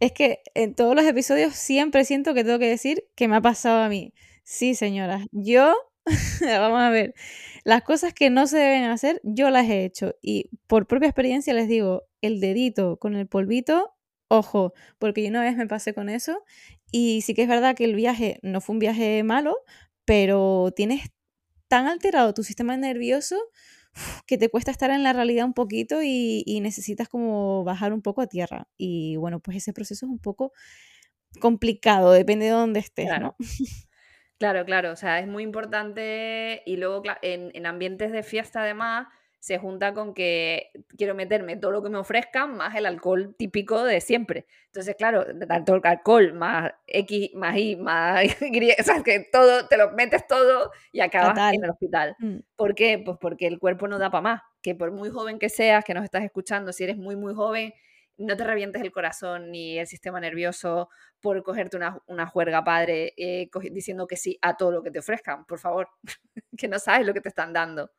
es 0.00 0.10
que 0.12 0.42
en 0.54 0.74
todos 0.74 0.96
los 0.96 1.04
episodios 1.04 1.54
siempre 1.54 2.04
siento 2.04 2.34
que 2.34 2.42
tengo 2.42 2.58
que 2.58 2.68
decir 2.68 3.04
que 3.14 3.28
me 3.28 3.36
ha 3.36 3.40
pasado 3.40 3.82
a 3.82 3.88
mí. 3.88 4.12
Sí, 4.42 4.74
señora, 4.74 5.24
yo, 5.30 5.76
vamos 6.40 6.80
a 6.80 6.90
ver, 6.90 7.14
las 7.62 7.82
cosas 7.82 8.12
que 8.12 8.28
no 8.28 8.48
se 8.48 8.58
deben 8.58 8.84
hacer, 8.84 9.20
yo 9.22 9.50
las 9.50 9.68
he 9.68 9.84
hecho 9.84 10.16
y 10.20 10.50
por 10.66 10.86
propia 10.88 11.08
experiencia 11.08 11.54
les 11.54 11.68
digo, 11.68 12.04
el 12.22 12.40
dedito 12.40 12.98
con 12.98 13.14
el 13.14 13.28
polvito, 13.28 13.94
ojo, 14.28 14.72
porque 14.98 15.22
yo 15.22 15.28
una 15.28 15.42
vez 15.42 15.56
me 15.56 15.68
pasé 15.68 15.94
con 15.94 16.08
eso 16.08 16.42
y 16.90 17.22
sí 17.22 17.34
que 17.34 17.42
es 17.42 17.48
verdad 17.48 17.76
que 17.76 17.84
el 17.84 17.94
viaje 17.94 18.40
no 18.42 18.60
fue 18.60 18.74
un 18.74 18.80
viaje 18.80 19.22
malo, 19.22 19.58
pero 20.04 20.72
tienes 20.74 21.10
tan 21.70 21.86
alterado 21.86 22.34
tu 22.34 22.42
sistema 22.42 22.76
nervioso 22.76 23.36
que 24.26 24.36
te 24.36 24.48
cuesta 24.48 24.72
estar 24.72 24.90
en 24.90 25.04
la 25.04 25.12
realidad 25.12 25.46
un 25.46 25.54
poquito 25.54 26.02
y, 26.02 26.58
necesitas 26.60 27.08
como 27.08 27.62
bajar 27.62 27.92
un 27.92 28.02
poco 28.02 28.22
a 28.22 28.26
tierra. 28.26 28.66
Y 28.76 29.16
bueno, 29.16 29.38
pues 29.38 29.56
ese 29.58 29.72
proceso 29.72 30.06
es 30.06 30.10
un 30.10 30.18
poco 30.18 30.52
complicado, 31.40 32.10
depende 32.10 32.46
de 32.46 32.50
dónde 32.50 32.80
estés, 32.80 33.06
claro. 33.06 33.36
Claro, 34.38 34.64
claro, 34.64 34.90
o 34.92 34.96
sea, 34.96 35.20
es 35.20 35.28
muy 35.28 35.42
importante 35.42 36.62
y 36.64 36.78
luego 36.78 37.02
en, 37.20 37.66
ambientes 37.66 38.10
de 38.10 38.22
fiesta 38.22 38.62
además, 38.62 39.06
se 39.40 39.58
junta 39.58 39.94
con 39.94 40.12
que 40.12 40.70
quiero 40.98 41.14
meterme 41.14 41.56
todo 41.56 41.70
lo 41.70 41.82
que 41.82 41.88
me 41.88 41.96
ofrezcan 41.96 42.58
más 42.58 42.74
el 42.76 42.84
alcohol 42.84 43.34
típico 43.38 43.82
de 43.82 44.02
siempre. 44.02 44.46
Entonces, 44.66 44.94
claro, 44.96 45.24
tanto 45.48 45.80
alcohol 45.82 46.34
más 46.34 46.72
X, 46.86 47.30
más 47.34 47.56
Y, 47.56 47.76
más 47.76 48.22
Y, 48.42 48.70
o 48.78 48.82
sea, 48.84 49.02
que 49.02 49.28
todo, 49.32 49.66
te 49.66 49.78
lo 49.78 49.92
metes 49.92 50.26
todo 50.26 50.70
y 50.92 51.00
acabas 51.00 51.54
en 51.54 51.64
el 51.64 51.70
hospital. 51.70 52.16
Mm. 52.18 52.36
¿Por 52.54 52.74
qué? 52.74 53.02
Pues 53.02 53.16
porque 53.18 53.46
el 53.46 53.58
cuerpo 53.58 53.88
no 53.88 53.98
da 53.98 54.10
para 54.10 54.22
más. 54.22 54.42
Que 54.60 54.74
por 54.74 54.92
muy 54.92 55.08
joven 55.08 55.38
que 55.38 55.48
seas, 55.48 55.84
que 55.86 55.94
nos 55.94 56.04
estás 56.04 56.22
escuchando, 56.22 56.70
si 56.74 56.84
eres 56.84 56.98
muy, 56.98 57.16
muy 57.16 57.34
joven, 57.34 57.72
no 58.18 58.36
te 58.36 58.44
revientes 58.44 58.82
el 58.82 58.92
corazón 58.92 59.50
ni 59.50 59.78
el 59.78 59.86
sistema 59.86 60.20
nervioso 60.20 60.90
por 61.22 61.42
cogerte 61.42 61.78
una, 61.78 61.98
una 62.06 62.26
juerga 62.26 62.62
padre 62.62 63.14
eh, 63.16 63.48
diciendo 63.72 64.06
que 64.06 64.16
sí 64.16 64.38
a 64.42 64.58
todo 64.58 64.70
lo 64.70 64.82
que 64.82 64.90
te 64.90 64.98
ofrezcan, 64.98 65.46
por 65.46 65.58
favor, 65.58 65.88
que 66.58 66.68
no 66.68 66.78
sabes 66.78 67.06
lo 67.06 67.14
que 67.14 67.22
te 67.22 67.30
están 67.30 67.54
dando. 67.54 67.90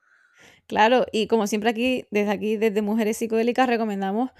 Claro, 0.71 1.05
y 1.11 1.27
como 1.27 1.47
siempre 1.47 1.69
aquí, 1.69 2.05
desde 2.11 2.31
aquí, 2.31 2.55
desde 2.55 2.81
Mujeres 2.81 3.17
Psicodélicas, 3.17 3.67
recomendamos, 3.67 4.31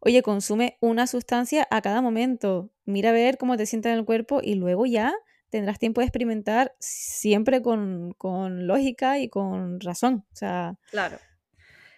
oye, 0.00 0.20
consume 0.20 0.76
una 0.82 1.06
sustancia 1.06 1.66
a 1.70 1.80
cada 1.80 2.02
momento, 2.02 2.68
mira 2.84 3.08
a 3.08 3.14
ver 3.14 3.38
cómo 3.38 3.56
te 3.56 3.64
sientes 3.64 3.92
en 3.92 3.98
el 3.98 4.04
cuerpo 4.04 4.40
y 4.42 4.56
luego 4.56 4.84
ya 4.84 5.14
tendrás 5.48 5.78
tiempo 5.78 6.02
de 6.02 6.04
experimentar 6.04 6.74
siempre 6.78 7.62
con, 7.62 8.14
lógica 8.66 9.18
y 9.18 9.30
con 9.30 9.80
razón. 9.80 10.26
O 10.30 10.36
sea, 10.36 10.76
claro. 10.90 11.18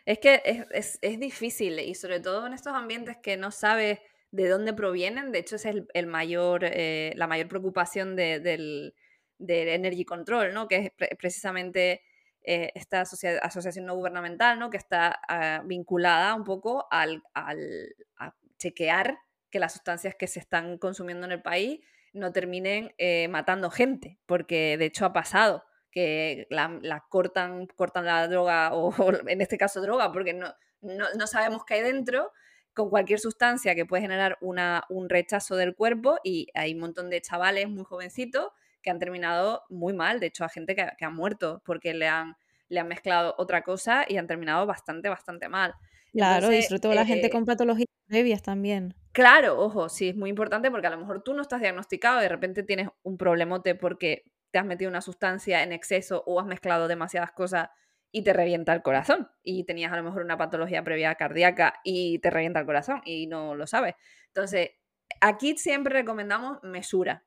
Es 0.07 0.21
que 0.21 0.41
es, 0.71 1.01
difícil 1.19 1.81
y 1.81 1.97
sobre 1.97 2.21
todo 2.21 2.47
en 2.47 2.53
estos 2.53 2.75
ambientes 2.75 3.17
que 3.21 3.37
no 3.37 3.51
sabes 3.51 3.99
de 4.31 4.49
dónde 4.49 4.73
provienen, 4.73 5.33
de 5.33 5.41
hecho 5.41 5.57
es 5.57 5.65
el, 5.65 6.07
mayor, 6.07 6.61
eh, 6.63 7.13
la 7.17 7.27
mayor 7.27 7.49
preocupación 7.49 8.15
del, 8.15 8.95
del 9.39 9.69
Energy 9.69 10.05
Control, 10.05 10.55
¿no? 10.55 10.69
que 10.69 10.93
es 10.97 11.17
precisamente 11.19 12.03
eh, 12.43 12.73
esta 12.75 13.01
asociación 13.01 13.85
no 13.85 13.95
gubernamental, 13.95 14.59
¿no? 14.59 14.71
que 14.71 14.79
está 14.79 15.21
ah, 15.29 15.63
vinculada 15.65 16.35
un 16.35 16.45
poco 16.45 16.87
al, 16.91 17.23
al, 17.35 17.95
a 18.19 18.35
chequear 18.59 19.19
que 19.51 19.59
las 19.59 19.73
sustancias 19.73 20.15
que 20.15 20.27
se 20.27 20.41
están 20.41 20.79
consumiendo 20.79 21.27
en 21.27 21.33
el 21.33 21.43
país 21.43 21.81
no 22.13 22.33
terminen 22.33 22.95
eh, 22.99 23.29
matando 23.29 23.71
gente, 23.71 24.19
porque 24.27 24.77
de 24.79 24.87
hecho 24.87 25.05
ha 25.05 25.13
pasado 25.13 25.65
que 25.91 26.47
la, 26.51 27.05
cortan, 27.09 27.67
cortan 27.67 28.07
la 28.07 28.27
droga, 28.29 28.75
o, 28.75 28.93
en 29.29 29.41
este 29.41 29.59
caso 29.59 29.81
droga, 29.81 30.13
porque 30.13 30.33
no, 30.33 30.55
no, 30.81 31.27
sabemos 31.27 31.65
qué 31.65 31.75
hay 31.75 31.83
dentro, 31.83 32.33
con 32.73 32.89
cualquier 32.89 33.19
sustancia 33.19 33.75
que 33.75 33.85
puede 33.85 34.03
generar 34.03 34.39
una, 34.41 34.85
un 34.89 35.09
rechazo 35.09 35.57
del 35.57 35.75
cuerpo 35.75 36.19
y 36.23 36.47
hay 36.55 36.75
un 36.75 36.81
montón 36.81 37.11
de 37.11 37.21
chavales 37.21 37.69
muy 37.69 37.85
jovencitos 37.85 38.49
que 38.83 38.91
han 38.91 38.99
terminado 38.99 39.63
muy 39.69 39.93
mal. 39.93 40.21
De 40.21 40.27
hecho, 40.27 40.45
hay 40.45 40.51
gente 40.51 40.75
que, 40.75 41.05
ha 41.05 41.11
muerto 41.11 41.63
porque 41.65 41.95
le 41.95 42.09
han, 42.09 42.37
le 42.69 42.81
han 42.81 42.89
mezclado 42.89 43.35
otra 43.39 43.63
cosa 43.63 44.05
y 44.09 44.17
han 44.17 44.27
terminado 44.27 44.67
bastante, 44.67 45.09
bastante 45.09 45.49
mal. 45.49 45.75
Claro, 46.13 46.53
y 46.53 46.63
sobre 46.63 46.81
todo 46.81 46.95
la 46.95 47.07
gente 47.07 47.29
eh, 47.29 47.31
con 47.31 47.45
patologías 47.45 47.89
previas 48.07 48.43
también. 48.43 48.95
Claro, 49.13 49.59
ojo, 49.61 49.89
sí, 49.89 50.09
es 50.09 50.17
muy 50.17 50.31
importante 50.31 50.71
porque 50.71 50.87
a 50.87 50.91
lo 50.91 50.99
mejor 50.99 51.23
tú 51.23 51.35
no 51.35 51.43
estás 51.43 51.61
diagnosticado 51.61 52.19
y 52.19 52.23
de 52.23 52.29
repente 52.29 52.63
tienes 52.63 52.89
un 53.03 53.17
problemote 53.17 53.75
porque 53.75 54.25
te 54.51 54.59
has 54.59 54.65
metido 54.67 54.91
una 54.91 55.01
sustancia 55.01 55.63
en 55.63 55.73
exceso 55.73 56.23
o 56.27 56.41
has 56.41 56.47
mezclado 56.47 56.89
demasiadas 56.89 57.31
cosas 57.33 57.69
y 58.13 58.23
te 58.25 58.33
revienta 58.33 58.73
el 58.73 58.83
corazón. 58.83 59.29
Y 59.43 59.65
tenías 59.65 59.93
a 59.93 59.97
lo 59.97 60.03
mejor 60.03 60.23
una 60.23 60.37
patología 60.37 60.83
previa 60.83 61.15
cardíaca 61.15 61.81
y 61.85 62.19
te 62.19 62.31
revienta 62.31 62.61
el 62.61 62.67
corazón 62.67 63.03
y 63.05 63.27
no 63.27 63.55
lo 63.55 63.67
sabes. 63.67 63.95
Entonces, 64.29 64.71
aquí 65.21 65.57
siempre 65.57 65.95
recomendamos 65.95 66.59
mesura 66.63 67.25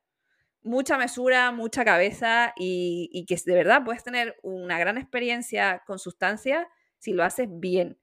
mucha 0.63 0.97
mesura, 0.97 1.51
mucha 1.51 1.85
cabeza 1.85 2.53
y, 2.55 3.25
que 3.27 3.37
de 3.45 3.53
verdad 3.53 3.83
puedes 3.83 4.03
tener 4.03 4.37
una 4.41 4.79
gran 4.79 4.97
experiencia 4.97 5.83
con 5.85 5.99
sustancias 5.99 6.65
si 6.97 7.13
lo 7.13 7.23
haces 7.23 7.47
bien. 7.49 7.97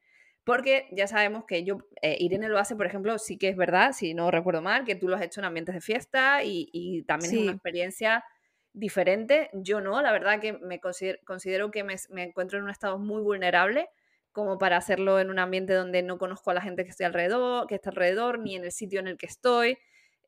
Porque 0.44 0.88
ya 0.92 1.06
sabemos 1.06 1.44
que 1.44 1.64
yo, 1.64 1.78
eh, 2.02 2.16
Irene 2.18 2.48
lo 2.48 2.58
hace, 2.58 2.74
por 2.74 2.86
ejemplo, 2.86 3.18
sí 3.18 3.38
que 3.38 3.48
es 3.48 3.56
verdad, 3.56 3.92
si 3.92 4.14
no 4.14 4.30
recuerdo 4.30 4.62
mal, 4.62 4.84
que 4.84 4.94
tú 4.94 5.08
lo 5.08 5.16
has 5.16 5.22
hecho 5.22 5.40
en 5.40 5.46
ambientes 5.46 5.74
de 5.74 5.80
fiesta 5.80 6.42
y, 6.42 7.04
también 7.06 7.34
es 7.34 7.40
una 7.40 7.52
experiencia 7.52 8.24
diferente. 8.72 9.50
Yo 9.52 9.80
no, 9.80 10.00
la 10.02 10.12
verdad 10.12 10.40
que 10.40 10.54
me 10.54 10.80
considero, 10.80 11.70
que 11.70 11.84
me, 11.84 11.96
encuentro 12.22 12.58
en 12.58 12.64
un 12.64 12.70
estado 12.70 12.98
muy 12.98 13.22
vulnerable 13.22 13.88
como 14.32 14.58
para 14.58 14.76
hacerlo 14.76 15.18
en 15.18 15.28
un 15.28 15.40
ambiente 15.40 15.74
donde 15.74 16.02
no 16.02 16.16
conozco 16.16 16.50
a 16.50 16.54
la 16.54 16.62
gente 16.62 16.84
que 16.84 16.90
estoy 16.90 17.06
alrededor, 17.06 17.66
que 17.66 17.74
está 17.74 17.90
alrededor, 17.90 18.38
ni 18.38 18.54
en 18.54 18.64
el 18.64 18.72
sitio 18.72 19.00
en 19.00 19.08
el 19.08 19.18
que 19.18 19.26
estoy. 19.26 19.76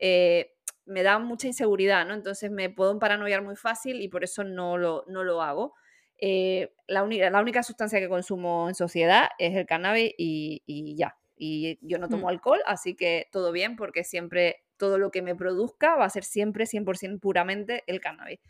Eh, 0.01 0.55
me 0.87 1.03
da 1.03 1.19
mucha 1.19 1.47
inseguridad, 1.47 2.07
¿no? 2.07 2.15
Entonces 2.15 2.51
me 2.51 2.71
puedo 2.71 2.99
paranoiar 2.99 3.43
muy 3.43 3.57
fácil 3.57 4.01
y 4.01 4.09
por 4.09 4.25
eso 4.25 4.45
no 4.45 4.79
lo, 4.79 5.05
no 5.07 5.25
lo 5.25 5.43
hago. 5.43 5.75
Eh, 6.19 6.73
la, 6.87 7.05
la, 7.05 7.41
única 7.41 7.63
sustancia 7.63 7.99
que 7.99 8.09
consumo 8.09 8.69
en 8.69 8.75
sociedad 8.75 9.31
es 9.39 9.57
el 9.57 9.67
cannabis 9.67 10.13
y, 10.17 10.95
ya. 10.97 11.17
Y 11.37 11.79
yo 11.83 11.99
no 11.99 12.09
tomo 12.09 12.27
mm. 12.27 12.29
alcohol, 12.29 12.61
así 12.67 12.95
que 12.95 13.27
todo 13.33 13.51
bien 13.51 13.75
porque 13.75 14.05
siempre 14.05 14.63
todo 14.77 14.99
lo 14.99 15.11
que 15.11 15.23
me 15.23 15.35
produzca 15.35 15.97
va 15.97 16.05
a 16.05 16.11
ser 16.11 16.25
siempre 16.25 16.65
100% 16.65 17.19
puramente 17.19 17.83
el 17.87 18.01
cannabis. 18.01 18.41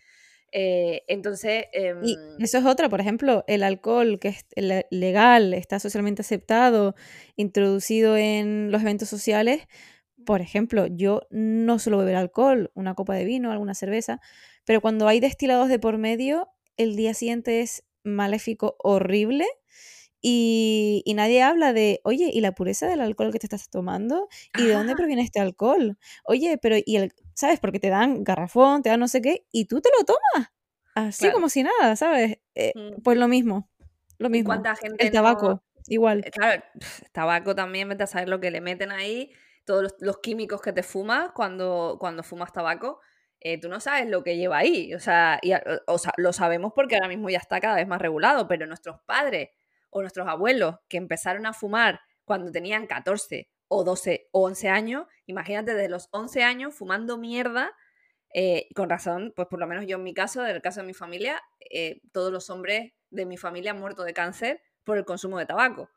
Eh, 0.55 1.03
entonces... 1.09 1.65
y 1.73 1.79
em, 1.79 2.03
eso 2.39 2.59
es 2.59 2.67
otra, 2.67 2.91
por 2.91 3.01
ejemplo, 3.01 3.43
el 3.47 3.63
alcohol 3.63 4.19
que 4.21 4.29
es 4.29 4.47
legal, 4.91 5.55
está 5.55 5.79
socialmente 5.79 6.21
aceptado, 6.21 6.95
introducido 7.37 8.19
en 8.19 8.71
los 8.71 8.83
eventos 8.83 9.09
sociales, 9.09 9.67
por 10.25 10.41
ejemplo, 10.41 10.87
yo 10.87 11.23
no 11.31 11.79
suelo 11.79 11.99
beber 11.99 12.17
alcohol, 12.17 12.71
una 12.75 12.95
copa 12.95 13.15
de 13.15 13.25
vino, 13.25 13.53
alguna 13.53 13.75
cerveza, 13.75 14.21
pero 14.65 14.81
cuando 14.81 15.09
hay 15.09 15.21
destilados 15.21 15.69
de 15.69 15.79
por 15.79 15.99
medio, 15.99 16.49
el 16.77 16.97
día 16.97 17.15
siguiente 17.15 17.61
es 17.61 17.85
maléfico, 18.05 18.77
horrible. 18.79 19.47
Y, 20.25 21.03
nadie 21.17 21.43
habla 21.43 21.73
de, 21.73 22.01
oye, 22.05 22.31
¿y 22.33 22.41
la 22.41 22.53
pureza 22.53 22.87
del 22.87 23.01
alcohol 23.01 23.33
que 23.33 23.41
te 23.41 23.47
estás 23.47 23.69
tomando? 23.69 24.29
¿Y 24.57 24.67
de 24.67 24.75
dónde 24.75 24.95
proviene 24.95 25.23
este 25.23 25.41
alcohol? 25.41 25.99
Oye, 26.25 26.59
pero, 26.59 26.77
¿y 26.85 26.97
el, 26.97 27.13
sabes? 27.35 27.59
Porque 27.59 27.81
te 27.81 27.89
dan 27.89 28.23
garrafón, 28.23 28.83
te 28.83 28.89
dan 28.89 29.01
no 29.01 29.09
sé 29.09 29.21
qué, 29.21 29.47
y 29.51 29.65
tú 29.65 29.81
te 29.81 29.91
lo 29.99 30.05
tomas. 30.05 30.53
Así 30.95 31.31
como 31.33 31.49
si 31.49 31.65
nada, 31.65 31.97
¿sabes? 31.97 32.39
Eh, 32.55 32.73
mm. 32.75 33.03
Pues 33.03 33.19
lo 33.19 33.27
mismo, 33.27 33.69
lo 34.19 34.31
mismo. 34.31 34.49
¿Cuánta 34.49 34.77
gente 34.77 35.05
el 35.05 35.11
tabaco, 35.11 35.65
igual. 35.89 36.23
Eh, 36.25 36.31
claro, 36.31 36.63
tabaco 37.13 37.57
también, 37.57 37.89
vete 37.89 38.05
a 38.05 38.07
saber 38.07 38.29
lo 38.29 38.39
que 38.39 38.53
le 38.53 38.61
meten 38.61 38.93
ahí 38.93 39.33
todos 39.65 39.95
los, 40.01 40.19
químicos 40.19 40.61
que 40.61 40.73
te 40.73 40.83
fumas 40.83 41.31
cuando, 41.33 41.97
cuando 42.01 42.23
fumas 42.23 42.53
tabaco, 42.53 43.01
eh, 43.41 43.61
tú 43.61 43.69
no 43.69 43.81
sabes 43.81 44.09
lo 44.09 44.23
que 44.23 44.37
lleva 44.37 44.59
ahí. 44.59 44.95
O 44.95 45.01
sea, 45.01 45.39
y, 45.43 45.53
o 45.87 45.99
sea, 45.99 46.13
lo 46.17 46.33
sabemos 46.33 46.73
porque 46.75 46.97
ahora 46.97 47.09
mismo 47.09 47.29
ya 47.31 47.39
está 47.39 47.61
cada 47.61 47.77
vez 47.77 47.87
más 47.87 48.01
regulado, 48.01 48.47
pero 48.49 48.67
nuestros 48.67 49.01
padres 49.07 49.51
o 49.91 50.01
nuestros 50.01 50.27
abuelos 50.29 50.77
que 50.89 50.97
empezaron 50.97 51.47
a 51.47 51.53
fumar 51.53 52.01
cuando 52.25 52.51
tenían 52.51 52.87
14 52.87 53.51
o 53.69 53.85
12 53.85 54.29
o 54.33 54.47
11 54.47 54.69
años, 54.69 55.07
imagínate 55.27 55.75
de 55.75 55.89
los 55.89 56.09
11 56.13 56.43
años 56.43 56.75
fumando 56.75 57.17
mierda, 57.19 57.73
eh, 58.35 58.69
con 58.75 58.89
razón, 58.89 59.33
pues 59.37 59.49
por 59.49 59.59
lo 59.59 59.67
menos 59.67 59.87
yo 59.87 59.97
en 59.97 60.03
mi 60.03 60.15
caso, 60.15 60.45
en 60.45 60.57
el 60.57 60.63
caso 60.63 60.81
de 60.81 60.87
mi 60.87 60.95
familia, 60.95 61.43
eh, 61.71 62.01
todos 62.13 62.33
los 62.33 62.49
hombres 62.51 62.93
de 63.11 63.27
mi 63.27 63.37
familia 63.37 63.73
han 63.73 63.81
muerto 63.81 64.05
de 64.05 64.15
cáncer 64.15 64.63
por 64.85 64.99
el 64.99 65.05
consumo 65.05 65.39
de 65.39 65.47
tabaco. 65.47 65.91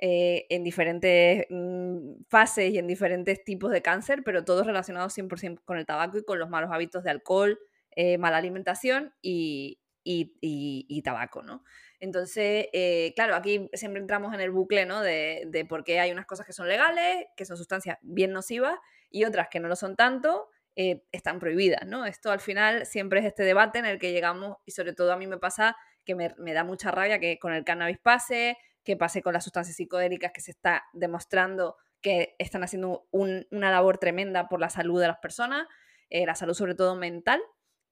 Eh, 0.00 0.46
en 0.50 0.62
diferentes 0.62 1.46
mm, 1.50 2.22
fases 2.28 2.72
y 2.72 2.78
en 2.78 2.86
diferentes 2.86 3.42
tipos 3.42 3.72
de 3.72 3.82
cáncer, 3.82 4.22
pero 4.24 4.44
todos 4.44 4.64
relacionados 4.64 5.12
100% 5.12 5.60
con 5.64 5.76
el 5.76 5.86
tabaco 5.86 6.18
y 6.18 6.22
con 6.22 6.38
los 6.38 6.48
malos 6.48 6.70
hábitos 6.72 7.02
de 7.02 7.10
alcohol, 7.10 7.58
eh, 7.96 8.16
mala 8.16 8.36
alimentación 8.36 9.12
y, 9.20 9.80
y, 10.04 11.02
tabaco, 11.02 11.42
¿no? 11.42 11.64
Entonces, 11.98 12.68
eh, 12.72 13.12
claro, 13.16 13.34
aquí 13.34 13.68
siempre 13.72 14.00
entramos 14.00 14.32
en 14.34 14.40
el 14.40 14.52
bucle, 14.52 14.86
¿no? 14.86 15.02
De, 15.02 15.42
de 15.48 15.64
por 15.64 15.82
qué 15.82 15.98
hay 15.98 16.12
unas 16.12 16.26
cosas 16.26 16.46
que 16.46 16.52
son 16.52 16.68
legales, 16.68 17.26
que 17.36 17.44
son 17.44 17.56
sustancias 17.56 17.98
bien 18.00 18.30
nocivas, 18.30 18.78
y 19.10 19.24
otras 19.24 19.48
que 19.50 19.58
no 19.58 19.66
lo 19.66 19.74
son 19.74 19.96
tanto, 19.96 20.48
están 20.76 21.40
prohibidas, 21.40 21.88
¿no? 21.88 22.06
Esto 22.06 22.30
al 22.30 22.38
final 22.38 22.86
siempre 22.86 23.18
es 23.18 23.26
este 23.26 23.42
debate 23.42 23.80
en 23.80 23.84
el 23.84 23.98
que 23.98 24.12
llegamos, 24.12 24.58
y 24.64 24.70
sobre 24.70 24.92
todo 24.92 25.12
a 25.12 25.16
mí 25.16 25.26
me 25.26 25.38
pasa 25.38 25.76
que 26.04 26.14
me, 26.14 26.32
me 26.38 26.52
da 26.52 26.62
mucha 26.62 26.92
rabia 26.92 27.18
que 27.18 27.40
con 27.40 27.52
el 27.52 27.64
cannabis 27.64 27.98
pase, 27.98 28.56
que 28.88 28.96
pase 28.96 29.20
con 29.20 29.34
las 29.34 29.44
sustancias 29.44 29.76
psicodélicas 29.76 30.32
que 30.32 30.40
se 30.40 30.50
está 30.50 30.86
demostrando 30.94 31.76
que 32.00 32.34
están 32.38 32.64
haciendo 32.64 33.06
una 33.10 33.70
labor 33.70 33.98
tremenda 33.98 34.48
por 34.48 34.60
la 34.60 34.70
salud 34.70 34.98
de 34.98 35.08
las 35.08 35.18
personas, 35.18 35.66
eh, 36.08 36.24
la 36.24 36.34
salud 36.34 36.54
sobre 36.54 36.74
todo 36.74 36.96
mental, 36.96 37.38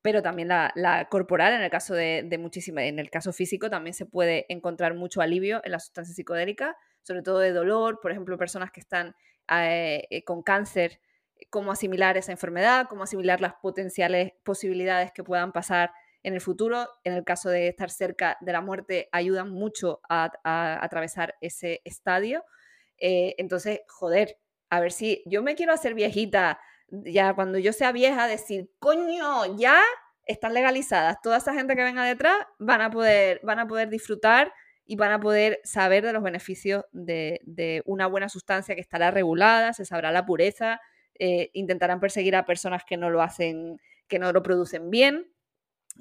pero 0.00 0.22
también 0.22 0.48
la, 0.48 1.06
corporal, 1.10 1.52
en 1.52 1.60
el 1.60 1.68
caso 1.68 1.92
de, 1.92 2.22
de 2.24 2.88
en 2.88 2.98
el 2.98 3.10
caso 3.10 3.34
físico 3.34 3.68
también 3.68 3.92
se 3.92 4.06
puede 4.06 4.46
encontrar 4.48 4.94
mucho 4.94 5.20
alivio 5.20 5.60
en 5.64 5.72
las 5.72 5.84
sustancias 5.84 6.16
psicodélicas, 6.16 6.74
sobre 7.02 7.20
todo 7.20 7.40
de 7.40 7.52
dolor, 7.52 8.00
por 8.00 8.10
ejemplo, 8.10 8.38
personas 8.38 8.70
que 8.70 8.80
están 8.80 9.14
eh, 9.52 10.06
eh, 10.08 10.24
con 10.24 10.42
cáncer, 10.42 11.02
cómo 11.50 11.72
asimilar 11.72 12.16
esa 12.16 12.32
enfermedad, 12.32 12.86
cómo 12.88 13.02
asimilar 13.02 13.42
las 13.42 13.52
potenciales 13.56 14.32
posibilidades 14.44 15.12
que 15.12 15.22
puedan 15.22 15.52
pasar 15.52 15.90
en 16.26 16.34
el 16.34 16.40
futuro, 16.40 16.88
en 17.04 17.12
el 17.12 17.22
caso 17.22 17.50
de 17.50 17.68
estar 17.68 17.88
cerca 17.88 18.36
de 18.40 18.52
la 18.52 18.60
muerte, 18.60 19.08
ayudan 19.12 19.48
mucho 19.48 20.00
a, 20.08 20.32
atravesar 20.82 21.36
ese 21.40 21.82
estadio. 21.84 22.44
Eh, 22.98 23.36
entonces, 23.38 23.82
joder, 23.86 24.36
a 24.68 24.80
ver 24.80 24.90
si 24.90 25.22
yo 25.24 25.44
me 25.44 25.54
quiero 25.54 25.72
hacer 25.72 25.94
viejita, 25.94 26.58
ya 26.88 27.32
cuando 27.34 27.58
yo 27.58 27.72
sea 27.72 27.92
vieja, 27.92 28.26
decir, 28.26 28.72
coño, 28.80 29.56
ya 29.56 29.80
están 30.24 30.52
legalizadas, 30.52 31.22
toda 31.22 31.36
esa 31.36 31.54
gente 31.54 31.76
que 31.76 31.84
venga 31.84 32.02
detrás 32.02 32.36
van 32.58 32.80
a 32.80 32.90
poder, 32.90 33.38
van 33.44 33.60
a 33.60 33.68
poder 33.68 33.88
disfrutar 33.88 34.52
y 34.84 34.96
van 34.96 35.12
a 35.12 35.20
poder 35.20 35.60
saber 35.62 36.04
de 36.04 36.12
los 36.12 36.24
beneficios 36.24 36.86
de, 36.90 37.82
una 37.86 38.08
buena 38.08 38.28
sustancia 38.28 38.74
que 38.74 38.80
estará 38.80 39.12
regulada, 39.12 39.72
se 39.74 39.84
sabrá 39.84 40.10
la 40.10 40.26
pureza, 40.26 40.80
eh, 41.20 41.50
intentarán 41.52 42.00
perseguir 42.00 42.34
a 42.34 42.44
personas 42.44 42.82
que 42.84 42.96
no 42.96 43.10
lo 43.10 43.22
hacen, 43.22 43.80
que 44.08 44.18
no 44.18 44.32
lo 44.32 44.42
producen 44.42 44.90
bien, 44.90 45.30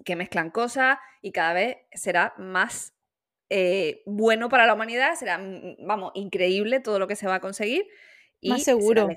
que 0.03 0.15
mezclan 0.15 0.51
cosas 0.51 0.97
y 1.21 1.31
cada 1.31 1.53
vez 1.53 1.77
será 1.93 2.33
más 2.37 2.93
eh, 3.49 4.01
bueno 4.05 4.49
para 4.49 4.65
la 4.65 4.73
humanidad, 4.73 5.15
será, 5.15 5.37
mm, 5.37 5.85
vamos, 5.85 6.11
increíble 6.15 6.79
todo 6.79 6.99
lo 6.99 7.07
que 7.07 7.15
se 7.15 7.27
va 7.27 7.35
a 7.35 7.41
conseguir. 7.41 7.85
Y 8.41 8.49
más 8.49 8.63
seguro. 8.63 9.07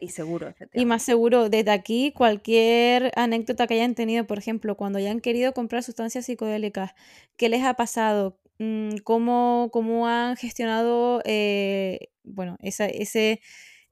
Y 0.00 0.08
seguro. 0.08 0.54
Y 0.72 0.86
más 0.86 1.02
seguro, 1.02 1.50
desde 1.50 1.70
aquí, 1.70 2.12
cualquier 2.12 3.12
anécdota 3.16 3.66
que 3.66 3.74
hayan 3.74 3.94
tenido, 3.94 4.26
por 4.26 4.38
ejemplo, 4.38 4.76
cuando 4.76 4.98
hayan 4.98 5.20
querido 5.20 5.52
comprar 5.52 5.82
sustancias 5.82 6.24
psicodélicas, 6.24 6.92
¿qué 7.36 7.50
les 7.50 7.62
ha 7.64 7.74
pasado? 7.74 8.38
Mm, 8.58 8.96
¿Cómo, 9.04 9.68
cómo 9.72 10.08
han 10.08 10.36
gestionado 10.36 11.20
eh, 11.26 12.08
bueno, 12.22 12.56
esa, 12.62 12.86
ese, 12.86 13.42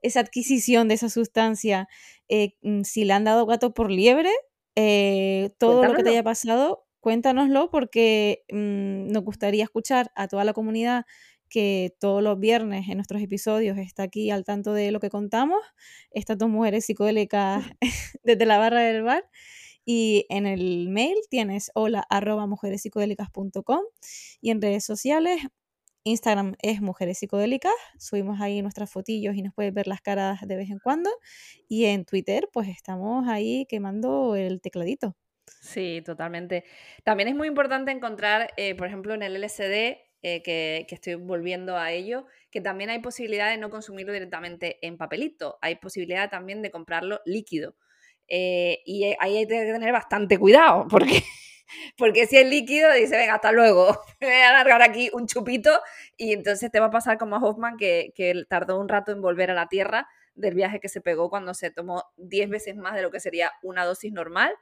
esa 0.00 0.20
adquisición 0.20 0.88
de 0.88 0.94
esa 0.94 1.10
sustancia? 1.10 1.88
Eh, 2.28 2.54
mm, 2.62 2.82
si 2.84 3.04
le 3.04 3.12
han 3.12 3.24
dado 3.24 3.44
gato 3.44 3.74
por 3.74 3.90
liebre, 3.90 4.30
eh, 4.76 5.50
todo 5.58 5.84
lo 5.84 5.94
que 5.94 6.02
te 6.02 6.10
haya 6.10 6.22
pasado, 6.22 6.86
cuéntanoslo 7.00 7.70
porque 7.70 8.44
nos 8.50 9.22
gustaría 9.22 9.64
escuchar 9.64 10.10
a 10.14 10.28
toda 10.28 10.44
la 10.44 10.52
comunidad 10.52 11.04
que 11.52 11.94
todos 12.00 12.22
los 12.22 12.40
viernes 12.40 12.88
en 12.88 12.96
nuestros 12.96 13.20
episodios 13.20 13.76
está 13.76 14.04
aquí 14.04 14.30
al 14.30 14.42
tanto 14.42 14.72
de 14.72 14.90
lo 14.90 15.00
que 15.00 15.10
contamos, 15.10 15.60
estas 16.10 16.38
dos 16.38 16.48
mujeres 16.48 16.86
psicodélicas 16.86 17.64
desde 18.24 18.46
la 18.46 18.58
barra 18.58 18.80
del 18.80 19.02
bar. 19.02 19.28
Y 19.84 20.26
en 20.28 20.46
el 20.46 20.88
mail 20.88 21.16
tienes 21.28 21.70
hola 21.74 22.06
arroba 22.08 22.46
mujerespsicodélicas.com 22.46 23.80
y 24.40 24.50
en 24.50 24.62
redes 24.62 24.84
sociales 24.84 25.42
Instagram 26.04 26.56
es 26.62 26.80
Mujeres 26.80 27.18
Psicodélicas, 27.18 27.72
subimos 27.98 28.40
ahí 28.40 28.60
nuestras 28.62 28.90
fotillos 28.90 29.36
y 29.36 29.42
nos 29.42 29.54
puedes 29.54 29.72
ver 29.72 29.86
las 29.86 30.00
caras 30.00 30.40
de 30.46 30.56
vez 30.56 30.70
en 30.70 30.78
cuando. 30.78 31.10
Y 31.68 31.84
en 31.86 32.04
Twitter, 32.04 32.48
pues 32.52 32.68
estamos 32.68 33.28
ahí 33.28 33.66
quemando 33.68 34.34
el 34.36 34.60
tecladito. 34.60 35.16
Sí, 35.60 36.02
totalmente. 36.04 36.64
También 37.04 37.28
es 37.28 37.34
muy 37.34 37.48
importante 37.48 37.92
encontrar, 37.92 38.52
eh, 38.56 38.74
por 38.74 38.86
ejemplo, 38.86 39.14
en 39.14 39.22
el 39.22 39.36
LSD 39.36 39.98
eh, 40.24 40.42
que, 40.42 40.86
estoy 40.88 41.14
volviendo 41.14 41.76
a 41.76 41.92
ello, 41.92 42.26
que 42.50 42.60
también 42.60 42.90
hay 42.90 43.00
posibilidad 43.00 43.50
de 43.50 43.58
no 43.58 43.70
consumirlo 43.70 44.12
directamente 44.12 44.78
en 44.86 44.96
papelito, 44.96 45.58
hay 45.60 45.76
posibilidad 45.76 46.30
también 46.30 46.62
de 46.62 46.70
comprarlo 46.70 47.20
líquido. 47.24 47.74
Eh, 48.28 48.82
y 48.86 49.04
ahí 49.18 49.36
hay 49.36 49.46
que 49.46 49.64
tener 49.72 49.92
bastante 49.92 50.38
cuidado, 50.38 50.86
porque, 50.88 51.22
porque 51.96 52.26
si 52.26 52.36
es 52.36 52.48
líquido, 52.48 52.92
dice, 52.92 53.16
venga, 53.16 53.34
hasta 53.34 53.52
luego, 53.52 53.98
me 54.20 54.28
voy 54.28 54.36
a 54.36 54.50
alargar 54.50 54.82
aquí 54.82 55.10
un 55.12 55.26
chupito 55.26 55.70
y 56.16 56.32
entonces 56.32 56.70
te 56.70 56.80
va 56.80 56.86
a 56.86 56.90
pasar 56.90 57.18
como 57.18 57.36
a 57.36 57.38
Hoffman, 57.40 57.76
que, 57.76 58.12
que 58.14 58.44
tardó 58.48 58.78
un 58.80 58.88
rato 58.88 59.12
en 59.12 59.20
volver 59.20 59.50
a 59.50 59.54
la 59.54 59.68
Tierra 59.68 60.08
del 60.34 60.54
viaje 60.54 60.80
que 60.80 60.88
se 60.88 61.00
pegó 61.00 61.30
cuando 61.30 61.54
se 61.54 61.70
tomó 61.70 62.04
10 62.16 62.50
veces 62.50 62.76
más 62.76 62.94
de 62.94 63.02
lo 63.02 63.10
que 63.10 63.20
sería 63.20 63.52
una 63.62 63.84
dosis 63.84 64.12
normal, 64.12 64.54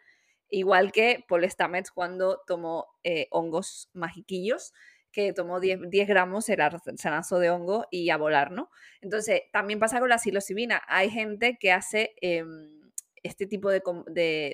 igual 0.49 0.93
que 0.93 1.25
Paul 1.29 1.49
Stamets 1.49 1.91
cuando 1.91 2.43
tomó 2.47 2.87
eh, 3.05 3.29
hongos 3.31 3.89
magiquillos 3.93 4.73
que 5.13 5.33
tomó 5.33 5.61
10, 5.61 5.81
gramos, 6.07 6.45
se, 6.45 6.57
lanzó 6.57 7.39
de 7.39 7.51
hongo 7.51 7.87
y 7.91 8.11
a 8.11 8.17
volar, 8.17 8.53
¿no? 8.53 8.71
Entonces, 9.01 9.43
también 9.53 9.81
pasa 9.81 9.99
con 9.99 10.09
la 10.09 10.19
psilocibina. 10.19 10.83
Hay 10.87 11.11
gente 11.11 11.59
que 11.59 11.73
hace 11.73 12.15
em, 12.21 12.91
este 13.23 13.47
tipo 13.47 13.71
de, 13.71 13.83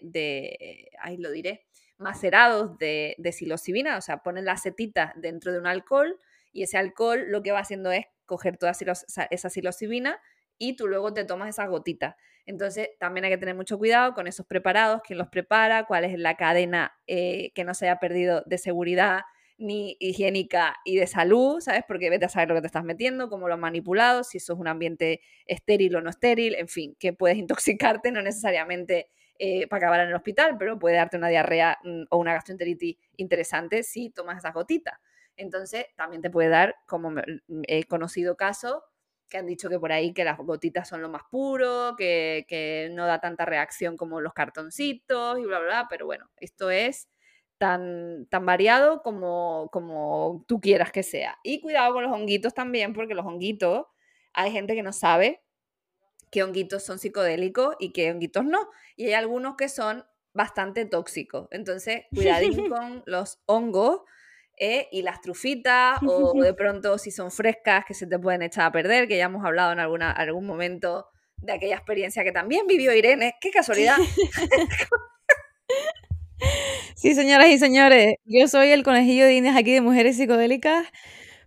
de, 0.03 0.91
ahí 1.01 1.17
lo 1.19 1.31
diré, 1.31 1.67
macerados 1.99 2.79
de, 2.79 3.15
de 3.19 3.33
psilocibina, 3.33 3.97
o 3.97 4.01
sea, 4.01 4.19
ponen 4.19 4.45
la 4.45 4.53
acetita 4.53 5.13
dentro 5.17 5.53
de 5.53 5.59
un 5.59 5.67
alcohol 5.67 6.19
y 6.53 6.63
ese 6.63 6.79
alcohol 6.79 7.27
lo 7.29 7.43
que 7.43 7.53
va 7.53 7.61
haciendo 7.61 7.91
es 7.93 8.07
coger 8.25 8.57
toda 8.57 8.73
esa 8.73 9.51
psilocibina 9.51 10.21
y 10.59 10.77
tú 10.77 10.89
luego 10.89 11.13
te 11.13 11.25
tomas 11.25 11.51
esas 11.51 11.69
gotitas. 11.69 12.17
Entonces, 12.47 12.91
también 12.99 13.25
hay 13.25 13.31
que 13.31 13.39
tener 13.39 13.55
mucho 13.55 13.77
cuidado 13.77 14.15
con 14.15 14.27
esos 14.27 14.47
preparados, 14.47 15.03
quién 15.05 15.19
los 15.19 15.29
prepara, 15.29 15.85
cuál 15.85 16.05
es 16.05 16.19
la 16.19 16.37
cadena 16.37 16.97
eh, 17.07 17.51
que 17.55 17.65
no 17.65 17.75
se 17.75 17.87
haya 17.87 17.99
perdido 17.99 18.43
de 18.47 18.59
seguridad, 18.59 19.23
ni 19.59 19.97
higiénica 20.01 20.77
y 20.85 20.97
de 20.97 21.07
salud, 21.07 21.61
¿sabes? 21.61 21.83
Porque 21.89 22.11
vete 22.11 22.27
a 22.27 22.29
saber 22.29 22.49
lo 22.49 22.55
que 22.55 22.61
te 22.61 22.67
estás 22.67 22.85
metiendo, 22.85 23.29
cómo 23.29 23.49
lo 23.49 23.55
han 23.55 23.61
manipulado, 23.61 24.23
si 24.23 24.39
eso 24.39 24.53
es 24.53 24.59
un 24.59 24.69
ambiente 24.69 25.21
estéril 25.47 25.97
o 25.97 26.01
no 26.03 26.11
estéril, 26.11 26.55
en 26.55 26.69
fin, 26.69 26.97
que 26.99 27.13
puedes 27.13 27.39
intoxicarte, 27.39 28.13
no 28.13 28.23
necesariamente 28.23 29.11
eh, 29.39 29.67
para 29.69 29.79
acabar 29.79 30.01
en 30.01 30.09
el 30.09 30.15
hospital, 30.15 30.57
pero 30.59 30.79
puede 30.79 30.97
darte 30.97 31.17
una 31.17 31.29
diarrea 31.29 31.79
mm, 31.83 32.05
o 32.11 32.19
una 32.19 32.35
gastroenteritis 32.35 32.97
interesante 33.17 33.83
si 33.83 34.11
tomas 34.11 34.39
esas 34.39 34.55
gotitas. 34.55 34.99
Entonces, 35.37 35.87
también 35.97 36.23
te 36.23 36.31
puede 36.31 36.49
dar, 36.49 36.77
como 36.87 37.11
mm, 37.11 37.23
he 37.69 37.85
conocido 37.85 38.37
casos, 38.37 38.83
que 39.29 39.39
han 39.39 39.47
dicho 39.47 39.69
que 39.69 39.79
por 39.79 39.93
ahí 39.93 40.13
que 40.15 40.25
las 40.25 40.39
gotitas 40.39 40.89
son 40.89 41.03
lo 41.03 41.09
más 41.09 41.23
puro, 41.31 41.95
que, 41.97 42.47
que 42.49 42.89
no 42.93 43.07
da 43.07 43.21
tanta 43.21 43.45
reacción 43.45 43.97
como 43.97 44.21
los 44.21 44.33
cartoncitos 44.33 45.39
y 45.39 45.43
bla, 45.45 45.59
bla, 45.59 45.67
bla, 45.69 45.87
pero 45.91 46.07
bueno, 46.07 46.31
esto 46.37 46.71
es 46.71 47.09
tan, 47.59 48.27
tan 48.27 48.47
variado 48.47 49.03
como, 49.03 49.69
como 49.73 50.45
tú 50.47 50.61
quieras 50.61 50.93
que 50.93 51.03
sea. 51.03 51.39
Y 51.43 51.61
cuidado 51.61 51.93
con 51.95 52.05
los 52.05 52.13
honguitos 52.13 52.55
también, 52.55 52.93
porque 52.93 53.15
los 53.15 53.27
honguitos, 53.27 53.87
hay 54.33 54.53
gente 54.53 54.75
que 54.75 54.83
no 54.83 54.93
sabe 54.93 55.43
qué 56.31 56.43
honguitos 56.43 56.85
son 56.85 56.99
psicodélicos 56.99 57.77
y 57.79 57.93
qué 57.93 58.11
honguitos 58.11 58.45
no. 58.45 58.69
Y 58.97 59.07
hay 59.07 59.13
algunos 59.15 59.57
que 59.57 59.69
son 59.69 60.05
bastante 60.33 60.85
tóxicos. 60.85 61.49
Entonces, 61.51 62.03
cuidadín 62.15 62.69
con 62.69 63.03
los 63.07 63.41
hongos 63.47 64.03
eh, 64.59 64.89
y 64.93 65.03
las 65.03 65.21
trufitas, 65.21 65.99
o 66.07 66.33
de 66.41 66.55
pronto 66.55 66.99
si 66.99 67.11
son 67.11 67.31
frescas 67.31 67.85
que 67.87 67.95
se 67.95 68.07
te 68.07 68.19
pueden 68.19 68.43
echar 68.43 68.67
a 68.67 68.73
perder, 68.73 69.09
que 69.09 69.17
ya 69.17 69.25
hemos 69.25 69.45
hablado 69.45 69.73
en 69.73 69.81
alguna, 69.81 70.11
algún 70.11 70.47
momento 70.47 71.07
de 71.37 71.53
aquella 71.53 71.77
experiencia 71.77 72.25
que 72.25 72.33
también 72.33 72.67
vivió 72.67 72.95
Irene. 72.95 73.37
¡Qué 73.41 73.51
casualidad! 73.51 73.97
Sí, 76.95 77.15
señoras 77.15 77.49
y 77.49 77.59
señores, 77.59 78.15
yo 78.25 78.49
soy 78.49 78.71
el 78.71 78.83
conejillo 78.83 79.25
de 79.25 79.35
indias 79.35 79.57
aquí 79.57 79.73
de 79.73 79.81
Mujeres 79.81 80.17
Psicodélicas. 80.17 80.87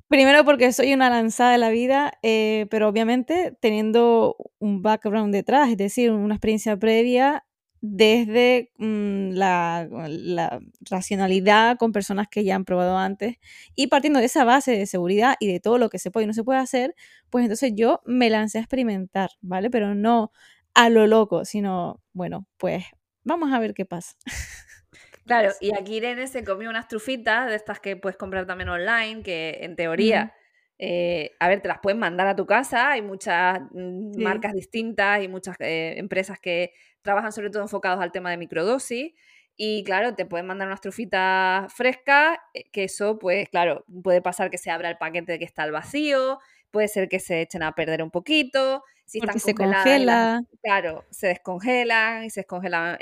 Primero 0.09 0.43
porque 0.43 0.73
soy 0.73 0.91
una 0.95 1.11
lanzada 1.11 1.51
de 1.51 1.59
la 1.59 1.69
vida, 1.69 2.13
eh, 2.23 2.65
pero 2.71 2.87
obviamente 2.87 3.55
teniendo 3.61 4.35
un 4.57 4.81
background 4.81 5.31
detrás, 5.31 5.69
es 5.69 5.77
decir, 5.77 6.09
una 6.09 6.33
experiencia 6.33 6.75
previa 6.77 7.45
desde 7.81 8.71
mm, 8.79 9.33
la, 9.33 9.87
la, 10.09 10.59
racionalidad 10.81 11.77
con 11.77 11.91
personas 11.91 12.27
que 12.27 12.43
ya 12.43 12.55
han 12.55 12.65
probado 12.65 12.97
antes 12.97 13.37
y 13.75 13.85
partiendo 13.87 14.19
de 14.19 14.25
esa 14.25 14.43
base 14.45 14.71
de 14.71 14.87
seguridad 14.87 15.35
y 15.39 15.45
de 15.45 15.59
todo 15.59 15.77
lo 15.77 15.89
que 15.89 15.99
se 15.99 16.09
puede 16.09 16.23
y 16.23 16.27
no 16.27 16.33
se 16.33 16.43
puede 16.43 16.59
hacer, 16.59 16.95
pues 17.29 17.43
entonces 17.43 17.73
yo 17.75 18.01
me 18.05 18.31
lancé 18.31 18.57
a 18.57 18.61
experimentar, 18.61 19.29
¿vale? 19.41 19.69
Pero 19.69 19.93
no 19.93 20.31
a 20.73 20.89
lo 20.89 21.05
loco, 21.05 21.45
sino, 21.45 22.01
bueno, 22.13 22.47
pues 22.57 22.83
vamos 23.23 23.53
a 23.53 23.59
ver 23.59 23.75
qué 23.75 23.85
pasa. 23.85 24.15
Claro, 25.25 25.51
y 25.59 25.75
aquí 25.75 25.97
Irene 25.97 26.27
se 26.27 26.43
comió 26.43 26.69
unas 26.69 26.87
trufitas 26.87 27.47
de 27.47 27.55
estas 27.55 27.79
que 27.79 27.95
puedes 27.95 28.17
comprar 28.17 28.45
también 28.45 28.69
online, 28.69 29.21
que 29.21 29.59
en 29.61 29.75
teoría, 29.75 30.33
eh, 30.77 31.31
a 31.39 31.47
ver, 31.47 31.61
te 31.61 31.67
las 31.67 31.79
pueden 31.79 31.99
mandar 31.99 32.27
a 32.27 32.35
tu 32.35 32.45
casa, 32.45 32.91
hay 32.91 33.01
muchas 33.01 33.59
mm, 33.71 34.21
marcas 34.21 34.53
distintas 34.53 35.23
y 35.23 35.27
muchas 35.27 35.55
eh, 35.59 35.95
empresas 35.97 36.39
que 36.39 36.73
trabajan 37.01 37.31
sobre 37.31 37.49
todo 37.49 37.61
enfocados 37.61 38.01
al 38.01 38.11
tema 38.11 38.31
de 38.31 38.37
microdosis. 38.37 39.13
Y 39.61 39.83
claro, 39.83 40.15
te 40.15 40.25
pueden 40.25 40.47
mandar 40.47 40.67
unas 40.67 40.79
trufitas 40.79 41.71
frescas, 41.73 42.37
eh, 42.53 42.69
que 42.71 42.85
eso, 42.85 43.19
pues 43.19 43.49
claro, 43.49 43.83
puede 44.03 44.21
pasar 44.21 44.49
que 44.49 44.57
se 44.57 44.71
abra 44.71 44.89
el 44.89 44.97
paquete 44.97 45.37
que 45.37 45.45
está 45.45 45.63
al 45.63 45.71
vacío, 45.71 46.39
puede 46.71 46.87
ser 46.87 47.09
que 47.09 47.19
se 47.19 47.41
echen 47.41 47.63
a 47.63 47.73
perder 47.73 48.01
un 48.01 48.09
poquito, 48.09 48.83
si 49.09 49.19
Porque 49.19 49.39
se 49.39 49.55
congela. 49.55 50.41
claro, 50.61 51.03
se 51.09 51.27
descongelan 51.27 52.25
y 52.25 52.29
se 52.29 52.41
descongelan 52.41 52.97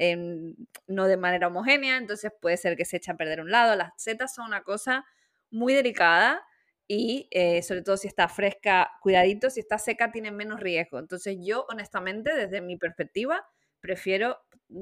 no 0.87 1.05
de 1.05 1.17
manera 1.17 1.47
homogénea, 1.47 1.97
entonces 1.97 2.31
puede 2.41 2.55
ser 2.55 2.77
que 2.77 2.85
se 2.85 2.97
eche 2.97 3.11
a 3.11 3.17
perder 3.17 3.41
un 3.41 3.51
lado. 3.51 3.75
Las 3.75 3.91
setas 3.97 4.33
son 4.33 4.45
una 4.45 4.63
cosa 4.63 5.05
muy 5.51 5.73
delicada 5.73 6.41
y 6.87 7.27
eh, 7.31 7.61
sobre 7.61 7.81
todo 7.81 7.97
si 7.97 8.07
está 8.07 8.29
fresca, 8.29 8.89
cuidadito, 9.01 9.49
si 9.49 9.59
está 9.59 9.77
seca 9.77 10.11
tiene 10.11 10.31
menos 10.31 10.61
riesgo. 10.61 10.97
Entonces 10.97 11.37
yo 11.41 11.65
honestamente, 11.69 12.33
desde 12.33 12.61
mi 12.61 12.77
perspectiva, 12.77 13.45
prefiero 13.81 14.37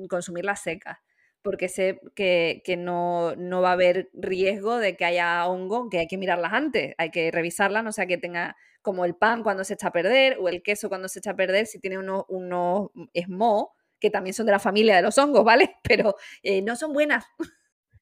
consumirla 0.08 0.56
seca 0.56 1.02
porque 1.46 1.70
sé 1.70 2.02
que, 2.16 2.64
no, 2.76 3.36
no, 3.36 3.62
va 3.62 3.70
a 3.70 3.74
haber 3.74 4.10
riesgo 4.14 4.78
de 4.78 4.98
que 4.98 5.06
haya 5.06 5.46
hongo, 5.46 5.92
que 5.92 6.00
hay 6.00 6.08
que 6.08 6.18
mirarlas 6.18 6.54
antes, 6.54 6.96
hay 6.98 7.12
que 7.12 7.30
revisarlas, 7.30 7.84
no 7.84 7.92
sea 7.92 8.08
que 8.08 8.18
tenga 8.18 8.58
como 8.82 9.06
el 9.06 9.16
pan 9.16 9.44
cuando 9.44 9.64
se 9.64 9.76
echa 9.76 9.90
a 9.90 9.92
perder 9.92 10.38
o 10.40 10.50
el 10.50 10.64
queso 10.64 10.90
cuando 10.90 11.08
se 11.08 11.20
echa 11.20 11.32
a 11.32 11.36
perder, 11.36 11.68
si 11.68 11.80
tiene 11.80 12.00
unos, 12.00 12.24
unos 12.30 12.90
esmo, 13.14 13.76
que 14.00 14.10
también 14.10 14.34
son 14.34 14.48
de 14.48 14.54
la 14.54 14.60
familia 14.60 14.96
de 14.96 15.04
los 15.04 15.20
hongos, 15.20 15.46
¿vale? 15.46 15.76
Pero 15.84 16.16
eh, 16.42 16.64
no 16.64 16.76
son 16.76 16.94
buenas. 16.94 17.24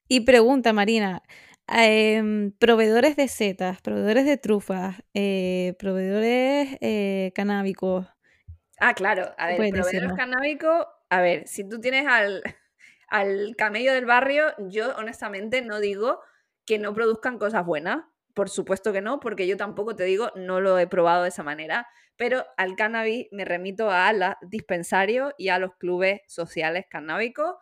Y 0.08 0.22
pregunta, 0.22 0.72
Marina, 0.72 1.22
em, 1.68 2.54
proveedores 2.54 3.18
de 3.18 3.28
setas, 3.28 3.82
proveedores 3.82 4.24
de 4.24 4.38
trufas, 4.38 5.04
eh, 5.14 5.76
proveedores 5.80 6.78
eh, 6.80 7.34
canábicos. 7.36 8.08
Ah, 8.80 8.94
claro, 8.94 9.36
a 9.38 9.48
ver, 9.48 9.58
proveedores 9.58 10.14
canábicos, 10.14 10.88
a 11.10 11.20
ver, 11.20 11.46
si 11.46 11.68
tú 11.68 11.82
tienes 11.82 12.08
al, 12.08 12.42
al 13.14 13.56
camello 13.58 13.94
del 13.94 14.06
barrio, 14.06 14.54
yo 14.58 14.96
honestamente 14.98 15.62
no 15.62 15.80
digo 15.80 16.20
que 16.66 16.80
no 16.80 16.94
produzcan 16.94 17.40
cosas 17.40 17.66
buenas 17.66 18.04
por 18.34 18.50
supuesto 18.50 18.92
que 18.92 19.02
no, 19.02 19.20
porque 19.20 19.48
yo 19.48 19.58
tampoco 19.58 19.96
te 19.96 20.04
digo, 20.04 20.32
no 20.36 20.60
lo 20.60 20.78
he 20.80 20.88
probado 20.88 21.24
de 21.24 21.30
esa 21.30 21.44
manera, 21.44 21.88
pero 22.18 22.46
al 22.58 22.76
cannabis 22.76 23.28
me 23.32 23.46
remito 23.46 23.92
a 23.92 24.12
los 24.14 24.34
dispensarios 24.42 25.34
y 25.38 25.50
a 25.50 25.60
los 25.60 25.76
clubes 25.78 26.22
sociales 26.28 26.86
canábicos, 26.90 27.56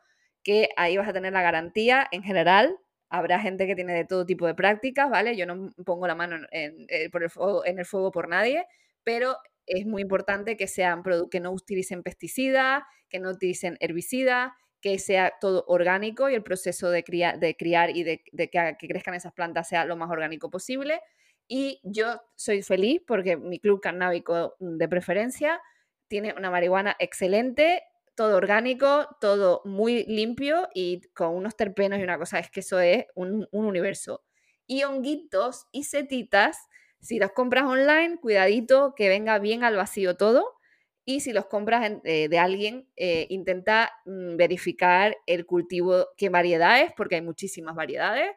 que 0.43 0.69
ahí 0.77 0.97
vas 0.97 1.07
a 1.07 1.13
tener 1.13 1.33
la 1.33 1.41
garantía 1.41 2.07
en 2.11 2.23
general. 2.23 2.77
Habrá 3.09 3.39
gente 3.39 3.67
que 3.67 3.75
tiene 3.75 3.93
de 3.93 4.05
todo 4.05 4.25
tipo 4.25 4.47
de 4.47 4.55
prácticas, 4.55 5.09
¿vale? 5.09 5.35
Yo 5.35 5.45
no 5.45 5.69
pongo 5.85 6.07
la 6.07 6.15
mano 6.15 6.37
en, 6.51 6.85
eh, 6.89 7.09
el, 7.11 7.29
fuego, 7.29 7.65
en 7.65 7.79
el 7.79 7.85
fuego 7.85 8.11
por 8.11 8.29
nadie, 8.29 8.65
pero 9.03 9.37
es 9.65 9.85
muy 9.85 10.01
importante 10.01 10.57
que, 10.57 10.67
sean, 10.67 11.03
que 11.29 11.39
no 11.39 11.51
utilicen 11.51 12.01
pesticidas, 12.01 12.83
que 13.09 13.19
no 13.19 13.29
utilicen 13.29 13.77
herbicidas, 13.81 14.53
que 14.81 14.97
sea 14.99 15.33
todo 15.39 15.63
orgánico 15.67 16.29
y 16.29 16.35
el 16.35 16.43
proceso 16.43 16.89
de, 16.89 17.03
de 17.39 17.55
criar 17.55 17.95
y 17.95 18.03
de, 18.03 18.23
que, 18.23 18.87
crezcan 18.87 19.13
esas 19.13 19.33
plantas 19.33 19.69
sea 19.69 19.85
lo 19.85 19.95
más 19.95 20.09
orgánico 20.09 20.49
posible. 20.49 21.01
Y 21.47 21.79
yo 21.83 22.21
soy 22.35 22.63
feliz 22.63 23.01
porque 23.05 23.37
mi 23.37 23.59
club 23.59 23.81
canábico 23.81 24.55
de 24.59 24.87
preferencia 24.87 25.61
tiene 26.07 26.33
una 26.35 26.49
marihuana 26.49 26.95
excelente, 26.99 27.83
todo 28.15 28.37
orgánico, 28.37 29.07
todo 29.19 29.61
muy 29.65 30.03
limpio 30.05 30.67
y 30.73 31.01
con 31.13 31.35
unos 31.35 31.55
terpenos 31.55 31.99
y 31.99 32.03
una 32.03 32.17
cosa, 32.17 32.39
es 32.39 32.49
que 32.49 32.61
eso 32.61 32.79
es 32.79 33.05
un, 33.15 33.47
un 33.51 33.65
universo. 33.65 34.23
Y 34.65 34.83
honguitos 34.83 35.67
y 35.71 35.83
setitas, 35.83 36.57
si 36.99 37.19
los 37.19 37.31
compras 37.31 37.65
online, 37.65 38.17
cuidadito 38.19 38.93
que 38.95 39.09
venga 39.09 39.39
bien 39.39 39.63
al 39.63 39.75
vacío 39.75 40.17
todo 40.17 40.60
y 41.05 41.21
si 41.21 41.33
los 41.33 41.47
compras 41.47 41.91
eh, 42.03 42.27
de 42.29 42.39
alguien, 42.39 42.87
eh, 42.95 43.27
intenta 43.29 43.91
mm, 44.05 44.37
verificar 44.37 45.15
el 45.25 45.45
cultivo, 45.45 46.07
qué 46.17 46.29
variedades, 46.29 46.91
porque 46.95 47.15
hay 47.15 47.21
muchísimas 47.21 47.75
variedades. 47.75 48.31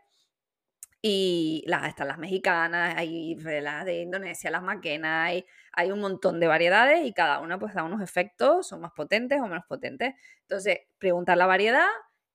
Y 1.07 1.63
las, 1.67 1.87
están 1.89 2.09
las 2.09 2.17
mexicanas, 2.19 2.95
hay 2.97 3.35
las 3.37 3.85
de 3.85 4.01
Indonesia, 4.01 4.51
las 4.51 4.63
maquenas, 4.63 5.29
hay, 5.29 5.45
hay 5.73 5.91
un 5.93 6.01
montón 6.01 6.41
de 6.41 6.47
variedades 6.47 7.05
y 7.05 7.13
cada 7.13 7.41
una 7.41 7.59
pues 7.59 7.75
da 7.75 7.85
unos 7.85 8.01
efectos, 8.01 8.67
son 8.67 8.81
más 8.81 8.93
potentes 8.93 9.39
o 9.41 9.47
menos 9.47 9.65
potentes. 9.69 10.15
Entonces, 10.41 10.79
preguntar 10.99 11.37
la 11.37 11.45
variedad 11.45 11.87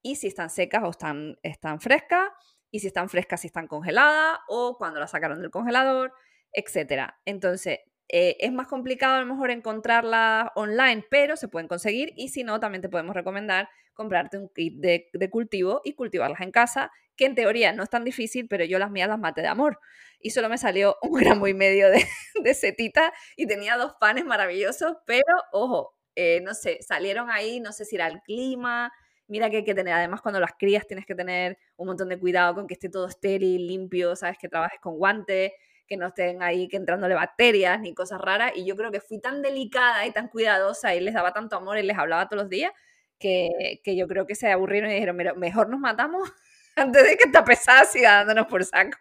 y 0.03 0.17
si 0.17 0.27
están 0.27 0.51
secas 0.51 0.83
o 0.83 0.91
están, 0.91 1.37
están 1.41 1.81
frescas, 1.81 2.29
y 2.71 2.79
si 2.79 2.87
están 2.87 3.09
frescas, 3.09 3.41
si 3.41 3.47
están 3.47 3.67
congeladas, 3.67 4.39
o 4.47 4.77
cuando 4.77 4.99
las 4.99 5.11
sacaron 5.11 5.41
del 5.41 5.51
congelador, 5.51 6.13
etc. 6.53 7.13
Entonces, 7.25 7.79
eh, 8.09 8.37
es 8.39 8.51
más 8.51 8.67
complicado 8.67 9.15
a 9.15 9.19
lo 9.19 9.27
mejor 9.27 9.51
encontrarla 9.51 10.51
online, 10.55 11.05
pero 11.09 11.37
se 11.37 11.47
pueden 11.47 11.67
conseguir 11.67 12.11
y 12.15 12.29
si 12.29 12.43
no, 12.43 12.59
también 12.59 12.81
te 12.81 12.89
podemos 12.89 13.15
recomendar 13.15 13.69
comprarte 13.93 14.37
un 14.37 14.49
kit 14.49 14.75
de, 14.77 15.29
cultivo 15.29 15.81
y 15.83 15.93
cultivarlas 15.93 16.41
en 16.41 16.51
casa, 16.51 16.89
que 17.15 17.25
en 17.25 17.35
teoría 17.35 17.73
no 17.73 17.83
es 17.83 17.89
tan 17.89 18.05
difícil, 18.05 18.47
pero 18.47 18.63
yo 18.63 18.79
las 18.79 18.91
mías 18.91 19.09
las 19.09 19.19
maté 19.19 19.41
de 19.41 19.47
amor. 19.47 19.79
Y 20.21 20.31
solo 20.31 20.49
me 20.49 20.57
salió 20.57 20.95
un 21.01 21.19
gramo 21.19 21.47
y 21.47 21.53
medio 21.53 21.89
de, 21.89 22.03
de 22.43 22.53
setita 22.53 23.13
y 23.35 23.45
tenía 23.45 23.77
dos 23.77 23.93
panes 23.99 24.25
maravillosos, 24.25 24.97
pero 25.05 25.25
ojo, 25.51 25.95
eh, 26.15 26.41
no 26.41 26.53
sé, 26.53 26.79
salieron 26.81 27.29
ahí, 27.29 27.59
no 27.59 27.71
sé 27.73 27.85
si 27.85 27.95
era 27.95 28.07
el 28.07 28.21
clima, 28.21 28.91
mira 29.27 29.49
que 29.49 29.57
hay 29.57 29.63
que 29.63 29.75
tener, 29.75 29.93
además 29.93 30.21
cuando 30.21 30.39
las 30.39 30.53
crías 30.57 30.87
tienes 30.87 31.05
que 31.05 31.13
tener 31.13 31.57
un 31.75 31.87
montón 31.87 32.09
de 32.09 32.17
cuidado 32.17 32.55
con 32.55 32.67
que 32.67 32.73
esté 32.73 32.89
todo 32.89 33.07
estéril, 33.07 33.67
limpio, 33.67 34.15
sabes, 34.15 34.37
que 34.39 34.49
trabajes 34.49 34.79
con 34.81 34.97
guantes, 34.97 35.51
que 35.89 35.97
no 35.97 36.07
estén 36.07 36.43
ahí 36.43 36.67
que 36.67 36.77
entrándole 36.77 37.15
bacterias 37.15 37.81
ni 37.81 37.93
cosas 37.93 38.21
raras. 38.21 38.51
Y 38.55 38.65
yo 38.65 38.75
creo 38.75 38.91
que 38.91 39.01
fui 39.01 39.19
tan 39.19 39.41
delicada 39.41 40.05
y 40.05 40.11
tan 40.11 40.27
cuidadosa 40.29 40.93
y 40.95 41.01
les 41.01 41.15
daba 41.15 41.33
tanto 41.33 41.57
amor 41.57 41.79
y 41.79 41.83
les 41.83 41.97
hablaba 41.97 42.29
todos 42.29 42.43
los 42.43 42.49
días 42.49 42.71
que, 43.17 43.81
que 43.83 43.97
yo 43.97 44.07
creo 44.07 44.25
que 44.27 44.35
se 44.35 44.51
aburrieron 44.51 44.91
y 44.91 44.93
dijeron, 44.93 45.17
mejor 45.37 45.69
nos 45.69 45.79
matamos 45.79 46.31
antes 46.75 47.03
de 47.03 47.17
que 47.17 47.23
esta 47.25 47.43
pesada 47.43 47.85
siga 47.85 48.17
dándonos 48.17 48.47
por 48.47 48.63
saco. 48.63 48.97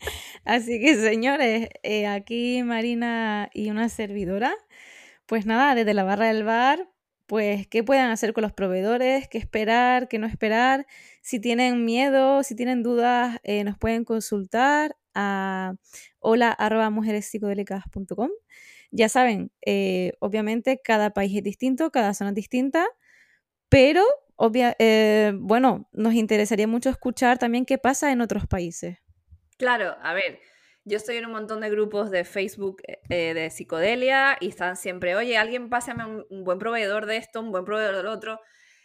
Así 0.44 0.80
que 0.80 0.94
señores, 0.96 1.68
eh, 1.82 2.06
aquí 2.06 2.62
Marina 2.62 3.50
y 3.52 3.70
una 3.70 3.88
servidora, 3.88 4.54
pues 5.26 5.46
nada, 5.46 5.74
desde 5.74 5.94
la 5.94 6.04
barra 6.04 6.26
del 6.28 6.44
bar, 6.44 6.88
pues 7.26 7.66
qué 7.68 7.84
pueden 7.84 8.06
hacer 8.06 8.32
con 8.32 8.42
los 8.42 8.52
proveedores, 8.52 9.28
qué 9.28 9.38
esperar, 9.38 10.08
qué 10.08 10.18
no 10.18 10.26
esperar. 10.26 10.86
Si 11.22 11.40
tienen 11.40 11.84
miedo, 11.84 12.42
si 12.42 12.56
tienen 12.56 12.82
dudas, 12.82 13.38
eh, 13.44 13.62
nos 13.64 13.78
pueden 13.78 14.04
consultar 14.04 14.96
a 15.14 15.74
hola 16.18 16.56
Ya 18.90 19.08
saben, 19.08 19.52
eh, 19.64 20.12
obviamente 20.20 20.80
cada 20.82 21.10
país 21.10 21.36
es 21.36 21.44
distinto, 21.44 21.90
cada 21.90 22.14
zona 22.14 22.30
es 22.30 22.36
distinta, 22.36 22.86
pero 23.68 24.04
obvia, 24.36 24.74
eh, 24.78 25.32
bueno, 25.36 25.88
nos 25.92 26.14
interesaría 26.14 26.66
mucho 26.66 26.90
escuchar 26.90 27.38
también 27.38 27.66
qué 27.66 27.78
pasa 27.78 28.10
en 28.12 28.20
otros 28.20 28.46
países. 28.46 28.98
Claro, 29.58 29.96
a 30.02 30.14
ver, 30.14 30.40
yo 30.84 30.96
estoy 30.96 31.16
en 31.16 31.26
un 31.26 31.32
montón 31.32 31.60
de 31.60 31.70
grupos 31.70 32.10
de 32.10 32.24
Facebook 32.24 32.82
eh, 33.08 33.34
de 33.34 33.50
psicodelia 33.50 34.36
y 34.40 34.48
están 34.48 34.76
siempre, 34.76 35.14
oye, 35.14 35.36
alguien 35.36 35.68
pásame 35.68 36.04
un, 36.04 36.26
un 36.30 36.44
buen 36.44 36.58
proveedor 36.58 37.06
de 37.06 37.18
esto, 37.18 37.40
un 37.40 37.52
buen 37.52 37.64
proveedor 37.64 37.96
del 37.96 38.06
otro 38.06 38.40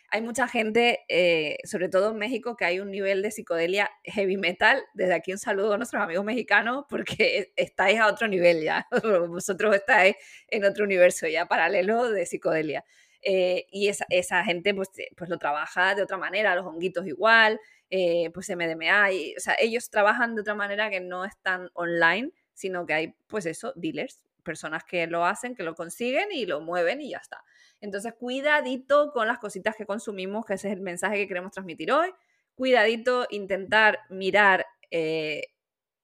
hay 0.10 0.22
mucha 0.22 0.48
gente, 0.48 1.00
eh, 1.10 1.58
sobre 1.64 1.90
todo 1.90 2.12
en 2.12 2.18
México, 2.18 2.56
que 2.56 2.66
hay 2.66 2.80
un 2.80 2.92
nivel 2.92 3.22
de 3.22 3.32
psicodelia 3.32 3.92
heavy 4.04 4.38
metal. 4.38 4.84
Desde 4.94 5.14
aquí 5.14 5.32
un 5.32 5.38
saludo 5.38 5.74
a 5.74 5.78
nuestros 5.78 6.02
amigos 6.02 6.26
mexicanos 6.26 6.86
porque 6.90 7.52
estáis 7.56 8.00
a 8.00 8.08
otro 8.08 8.28
nivel 8.28 8.64
ya. 8.64 8.88
Vosotros 9.30 9.76
estáis 9.76 10.16
en 10.48 10.66
otro 10.66 10.86
universo 10.86 11.28
ya 11.28 11.48
paralelo 11.48 12.10
de 12.12 12.26
psicodelia. 12.26 12.86
Eh, 13.22 13.66
y 13.72 13.88
esa, 13.88 14.06
esa, 14.10 14.44
gente 14.44 14.74
pues, 14.76 14.90
pues 15.18 15.30
lo 15.30 15.40
trabaja 15.40 15.96
de 15.96 16.04
otra 16.04 16.18
manera, 16.18 16.56
los 16.56 16.66
honguitos 16.66 17.08
igual, 17.08 17.60
eh, 17.90 18.30
pues 18.34 18.50
MDMA, 18.50 19.12
y, 19.12 19.36
o 19.36 19.40
sea, 19.40 19.56
ellos 19.60 19.90
trabajan 19.90 20.36
de 20.36 20.42
otra 20.42 20.54
manera 20.54 20.92
que 20.92 21.00
no 21.00 21.26
están 21.26 21.70
online, 21.74 22.32
sino 22.54 22.86
que 22.86 22.94
hay 22.94 23.16
pues 23.28 23.48
eso, 23.48 23.74
dealers, 23.76 24.22
personas 24.46 24.86
que 24.86 25.06
lo 25.08 25.26
hacen, 25.26 25.56
que 25.56 25.64
lo 25.64 25.76
consiguen 25.76 26.32
y 26.32 26.46
lo 26.46 26.62
mueven 26.62 27.02
y 27.02 27.10
ya 27.10 27.18
está. 27.18 27.44
Entonces, 27.82 28.14
cuidadito 28.14 29.12
con 29.12 29.28
las 29.28 29.40
cositas 29.40 29.76
que 29.76 29.86
consumimos, 29.86 30.46
que 30.46 30.54
ese 30.54 30.70
es 30.70 30.76
el 30.76 30.82
mensaje 30.82 31.18
que 31.18 31.28
queremos 31.28 31.52
transmitir 31.52 31.92
hoy. 31.92 32.14
Cuidadito, 32.56 33.28
intentar 33.30 34.00
mirar 34.10 34.66
eh, 34.92 35.48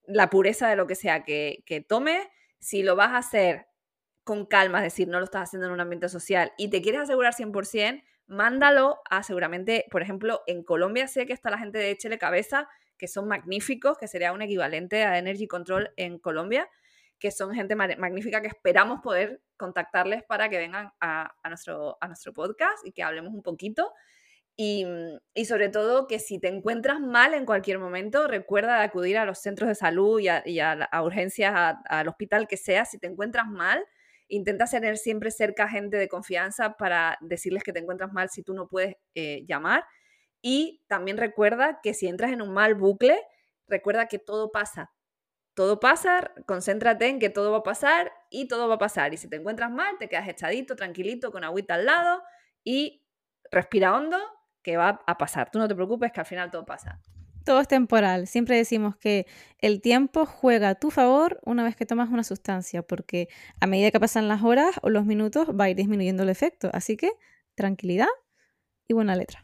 la 0.04 0.30
pureza 0.30 0.67
de 0.67 0.75
lo 0.75 0.88
que 0.88 0.95
sea 0.95 1.23
que, 1.23 1.63
que 1.65 1.80
tome. 1.80 2.30
Si 2.60 2.84
lo 2.84 2.97
vas 2.97 3.12
a 3.12 3.19
hacer 3.19 3.67
con 4.25 4.45
calma, 4.45 4.80
es 4.80 4.84
decir, 4.84 5.08
no 5.08 5.19
lo 5.19 5.25
estás 5.25 5.43
haciendo 5.43 5.67
en 5.67 5.73
un 5.73 5.80
ambiente 5.80 6.10
social 6.10 6.51
y 6.58 6.69
te 6.69 6.82
quieres 6.82 7.01
asegurar 7.01 7.34
100%, 7.34 8.04
mándalo 8.27 8.99
a 9.10 9.23
seguramente, 9.23 9.86
por 9.89 10.01
ejemplo, 10.01 10.41
en 10.47 10.63
Colombia 10.63 11.08
sé 11.08 11.25
que 11.25 11.34
está 11.34 11.49
la 11.49 11.58
gente 11.58 11.80
de 11.80 11.91
Échele 11.91 12.17
Cabeza, 12.17 12.67
que 12.97 13.08
son 13.08 13.27
magníficos, 13.27 13.97
que 13.97 14.08
sería 14.08 14.32
un 14.32 14.41
equivalente 14.41 15.04
a 15.04 15.17
Energy 15.17 15.47
Control 15.47 15.91
en 15.97 16.19
Colombia 16.19 16.69
que 17.22 17.30
son 17.30 17.54
gente 17.54 17.76
magnífica 17.76 18.42
que 18.42 18.48
esperamos 18.48 19.00
poder 19.02 19.42
contactarles 19.56 20.24
para 20.24 20.50
que 20.50 20.58
vengan 20.58 20.92
a, 21.00 21.32
nuestro, 21.48 21.96
a 22.02 22.08
nuestro 22.08 22.34
podcast 22.34 22.86
y 22.86 22.92
que 22.92 23.04
hablemos 23.04 23.32
un 23.32 23.44
poquito. 23.44 23.94
Y, 24.58 24.86
y, 25.36 25.46
sobre 25.46 25.70
todo 25.70 26.08
que 26.08 26.20
si 26.20 26.40
te 26.40 26.48
encuentras 26.48 27.00
mal 27.00 27.36
en 27.36 27.46
cualquier 27.46 27.78
momento, 27.78 28.28
recuerda 28.28 28.82
acudir 28.82 29.18
a 29.20 29.26
los 29.26 29.38
centros 29.40 29.70
de 29.70 29.76
salud 29.76 30.20
y 30.20 30.30
a, 30.30 30.42
y 30.46 30.60
a, 30.60 30.90
urgencias, 31.04 31.78
al 31.86 32.08
hospital 32.08 32.48
que 32.48 32.58
sea. 32.58 32.86
Si 32.86 32.98
te 32.98 33.08
encuentras 33.08 33.48
mal, 33.48 33.86
intenta 34.28 34.66
tener 34.66 34.98
siempre 34.98 35.30
cerca 35.30 35.70
gente 35.70 35.98
de 35.98 36.10
confianza 36.10 36.76
para 36.76 37.18
decirles 37.22 37.64
que 37.64 37.72
te 37.72 37.80
encuentras 37.80 38.12
mal 38.12 38.30
si 38.30 38.42
tú 38.42 38.56
no 38.56 38.68
puedes 38.68 38.96
eh, 39.14 39.46
llamar. 39.48 39.86
Y 40.42 40.82
también 40.88 41.18
recuerda 41.18 41.80
que 41.84 41.94
si 41.94 42.08
entras 42.08 42.32
en 42.32 42.42
un 42.42 42.52
mal 42.52 42.74
bucle, 42.74 43.22
recuerda 43.68 44.08
que 44.08 44.18
todo 44.18 44.52
pasa, 44.52 44.92
todo 45.54 45.80
pasa, 45.80 46.32
concéntrate 46.46 47.08
en 47.08 47.20
que 47.20 47.30
todo 47.30 47.52
va 47.52 47.60
a 47.60 47.64
pasar 47.64 48.12
y 48.30 48.48
todo 48.48 48.68
va 48.68 48.76
a 48.76 48.80
pasar. 48.80 49.14
Y 49.14 49.18
si 49.18 49.30
te 49.30 49.36
encuentras 49.36 49.72
mal, 49.72 49.98
te 50.00 50.08
quedas 50.08 50.28
echadito, 50.28 50.76
tranquilito, 50.76 51.32
con 51.32 51.44
agüita 51.44 51.76
al 51.76 51.86
lado 51.86 52.22
y 52.64 53.06
respira 53.52 53.96
hondo, 53.96 54.18
que 54.64 54.78
va 54.78 55.02
a 55.06 55.18
pasar. 55.18 55.50
Tú 55.52 55.60
no 55.60 55.68
te 55.68 55.76
preocupes, 55.76 56.12
que 56.12 56.20
al 56.20 56.26
final 56.26 56.52
todo 56.52 56.66
pasa. 56.66 57.00
Todo 57.44 57.60
es 57.60 57.68
temporal. 57.68 58.28
Siempre 58.28 58.56
decimos 58.56 58.96
que 58.96 59.26
el 59.58 59.82
tiempo 59.82 60.26
juega 60.26 60.70
a 60.70 60.76
tu 60.76 60.92
favor 60.92 61.40
una 61.44 61.64
vez 61.64 61.76
que 61.76 61.86
tomas 61.86 62.10
una 62.10 62.24
sustancia, 62.24 62.84
porque 62.84 63.28
a 63.60 63.68
medida 63.68 63.92
que 63.92 64.00
pasan 64.00 64.28
las 64.28 64.44
horas 64.44 64.76
o 64.84 64.90
los 64.90 65.06
minutos 65.06 65.50
va 65.50 65.66
a 65.66 65.70
ir 65.70 65.76
disminuyendo 65.76 66.24
el 66.24 66.30
efecto. 66.30 66.70
Así 66.72 66.98
que 66.98 67.12
tranquilidad 67.56 68.08
y 68.88 68.94
buena 68.94 69.16
letra. 69.16 69.44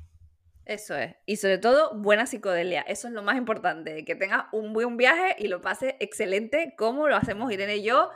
Eso 0.68 0.98
es. 0.98 1.16
Y 1.26 1.38
sobre 1.38 1.60
todo, 1.60 1.96
buena 1.96 2.26
psicodelia. 2.26 2.82
Eso 2.82 3.08
es 3.08 3.14
lo 3.14 3.24
más 3.24 3.38
importante. 3.38 4.04
Que 4.04 4.16
tengas 4.16 4.48
un 4.52 4.74
buen 4.74 4.98
viaje 4.98 5.34
y 5.40 5.48
lo 5.48 5.62
pases 5.62 5.96
excelente, 6.02 6.76
como 6.78 7.08
lo 7.08 7.16
hacemos 7.16 7.54
Irene 7.54 7.78
y 7.78 7.84
yo. 7.84 8.10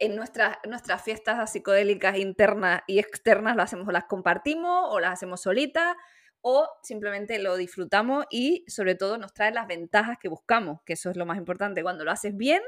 En 0.00 0.16
nuestras, 0.16 0.56
nuestras 0.66 1.02
fiestas 1.02 1.52
psicodélicas 1.52 2.16
internas 2.16 2.80
y 2.86 2.98
externas 2.98 3.56
lo 3.56 3.62
hacemos 3.62 3.86
o 3.86 3.90
las 3.90 4.04
compartimos 4.04 4.86
o 4.88 5.00
las 5.00 5.12
hacemos 5.12 5.42
solitas 5.42 5.96
o 6.40 6.66
simplemente 6.82 7.38
lo 7.40 7.56
disfrutamos 7.56 8.24
y 8.30 8.64
sobre 8.68 8.94
todo 8.94 9.18
nos 9.18 9.34
trae 9.34 9.50
las 9.50 9.66
ventajas 9.66 10.16
que 10.18 10.28
buscamos, 10.28 10.80
que 10.86 10.94
eso 10.94 11.10
es 11.10 11.16
lo 11.16 11.26
más 11.26 11.36
importante. 11.36 11.82
Cuando 11.82 12.04
lo 12.04 12.10
haces 12.10 12.34
bien, 12.34 12.62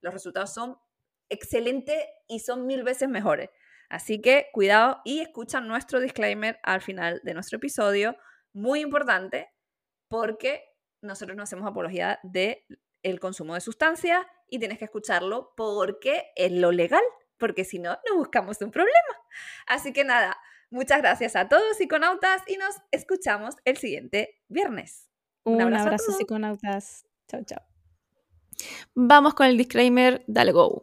los 0.00 0.14
resultados 0.14 0.54
son 0.54 0.78
excelentes 1.28 2.02
y 2.28 2.38
son 2.38 2.66
mil 2.66 2.82
veces 2.82 3.10
mejores. 3.10 3.50
Así 3.90 4.22
que 4.22 4.46
cuidado 4.54 5.02
y 5.04 5.20
escucha 5.20 5.60
nuestro 5.60 6.00
disclaimer 6.00 6.58
al 6.62 6.80
final 6.80 7.20
de 7.24 7.34
nuestro 7.34 7.56
episodio 7.56 8.16
muy 8.56 8.80
importante 8.80 9.52
porque 10.08 10.64
nosotros 11.02 11.36
no 11.36 11.42
hacemos 11.42 11.68
apología 11.68 12.18
del 12.22 12.64
el 13.02 13.20
consumo 13.20 13.54
de 13.54 13.60
sustancias 13.60 14.26
y 14.48 14.58
tienes 14.58 14.78
que 14.78 14.86
escucharlo 14.86 15.52
porque 15.56 16.32
es 16.34 16.50
lo 16.50 16.72
legal, 16.72 17.02
porque 17.36 17.64
si 17.64 17.78
no, 17.78 17.98
no 18.08 18.16
buscamos 18.16 18.60
un 18.62 18.70
problema. 18.70 19.14
Así 19.66 19.92
que 19.92 20.04
nada, 20.04 20.36
muchas 20.70 20.98
gracias 20.98 21.36
a 21.36 21.48
todos 21.48 21.76
psiconautas 21.76 22.42
y 22.48 22.56
nos 22.56 22.74
escuchamos 22.90 23.54
el 23.64 23.76
siguiente 23.76 24.42
viernes. 24.48 25.08
Un, 25.44 25.60
abrazo, 25.60 26.12
psiconautas. 26.12 27.06
Chao, 27.28 27.44
chao. 27.44 27.62
Vamos 28.94 29.34
con 29.34 29.46
el 29.46 29.58
disclaimer, 29.58 30.24
dale 30.26 30.52
go. 30.52 30.82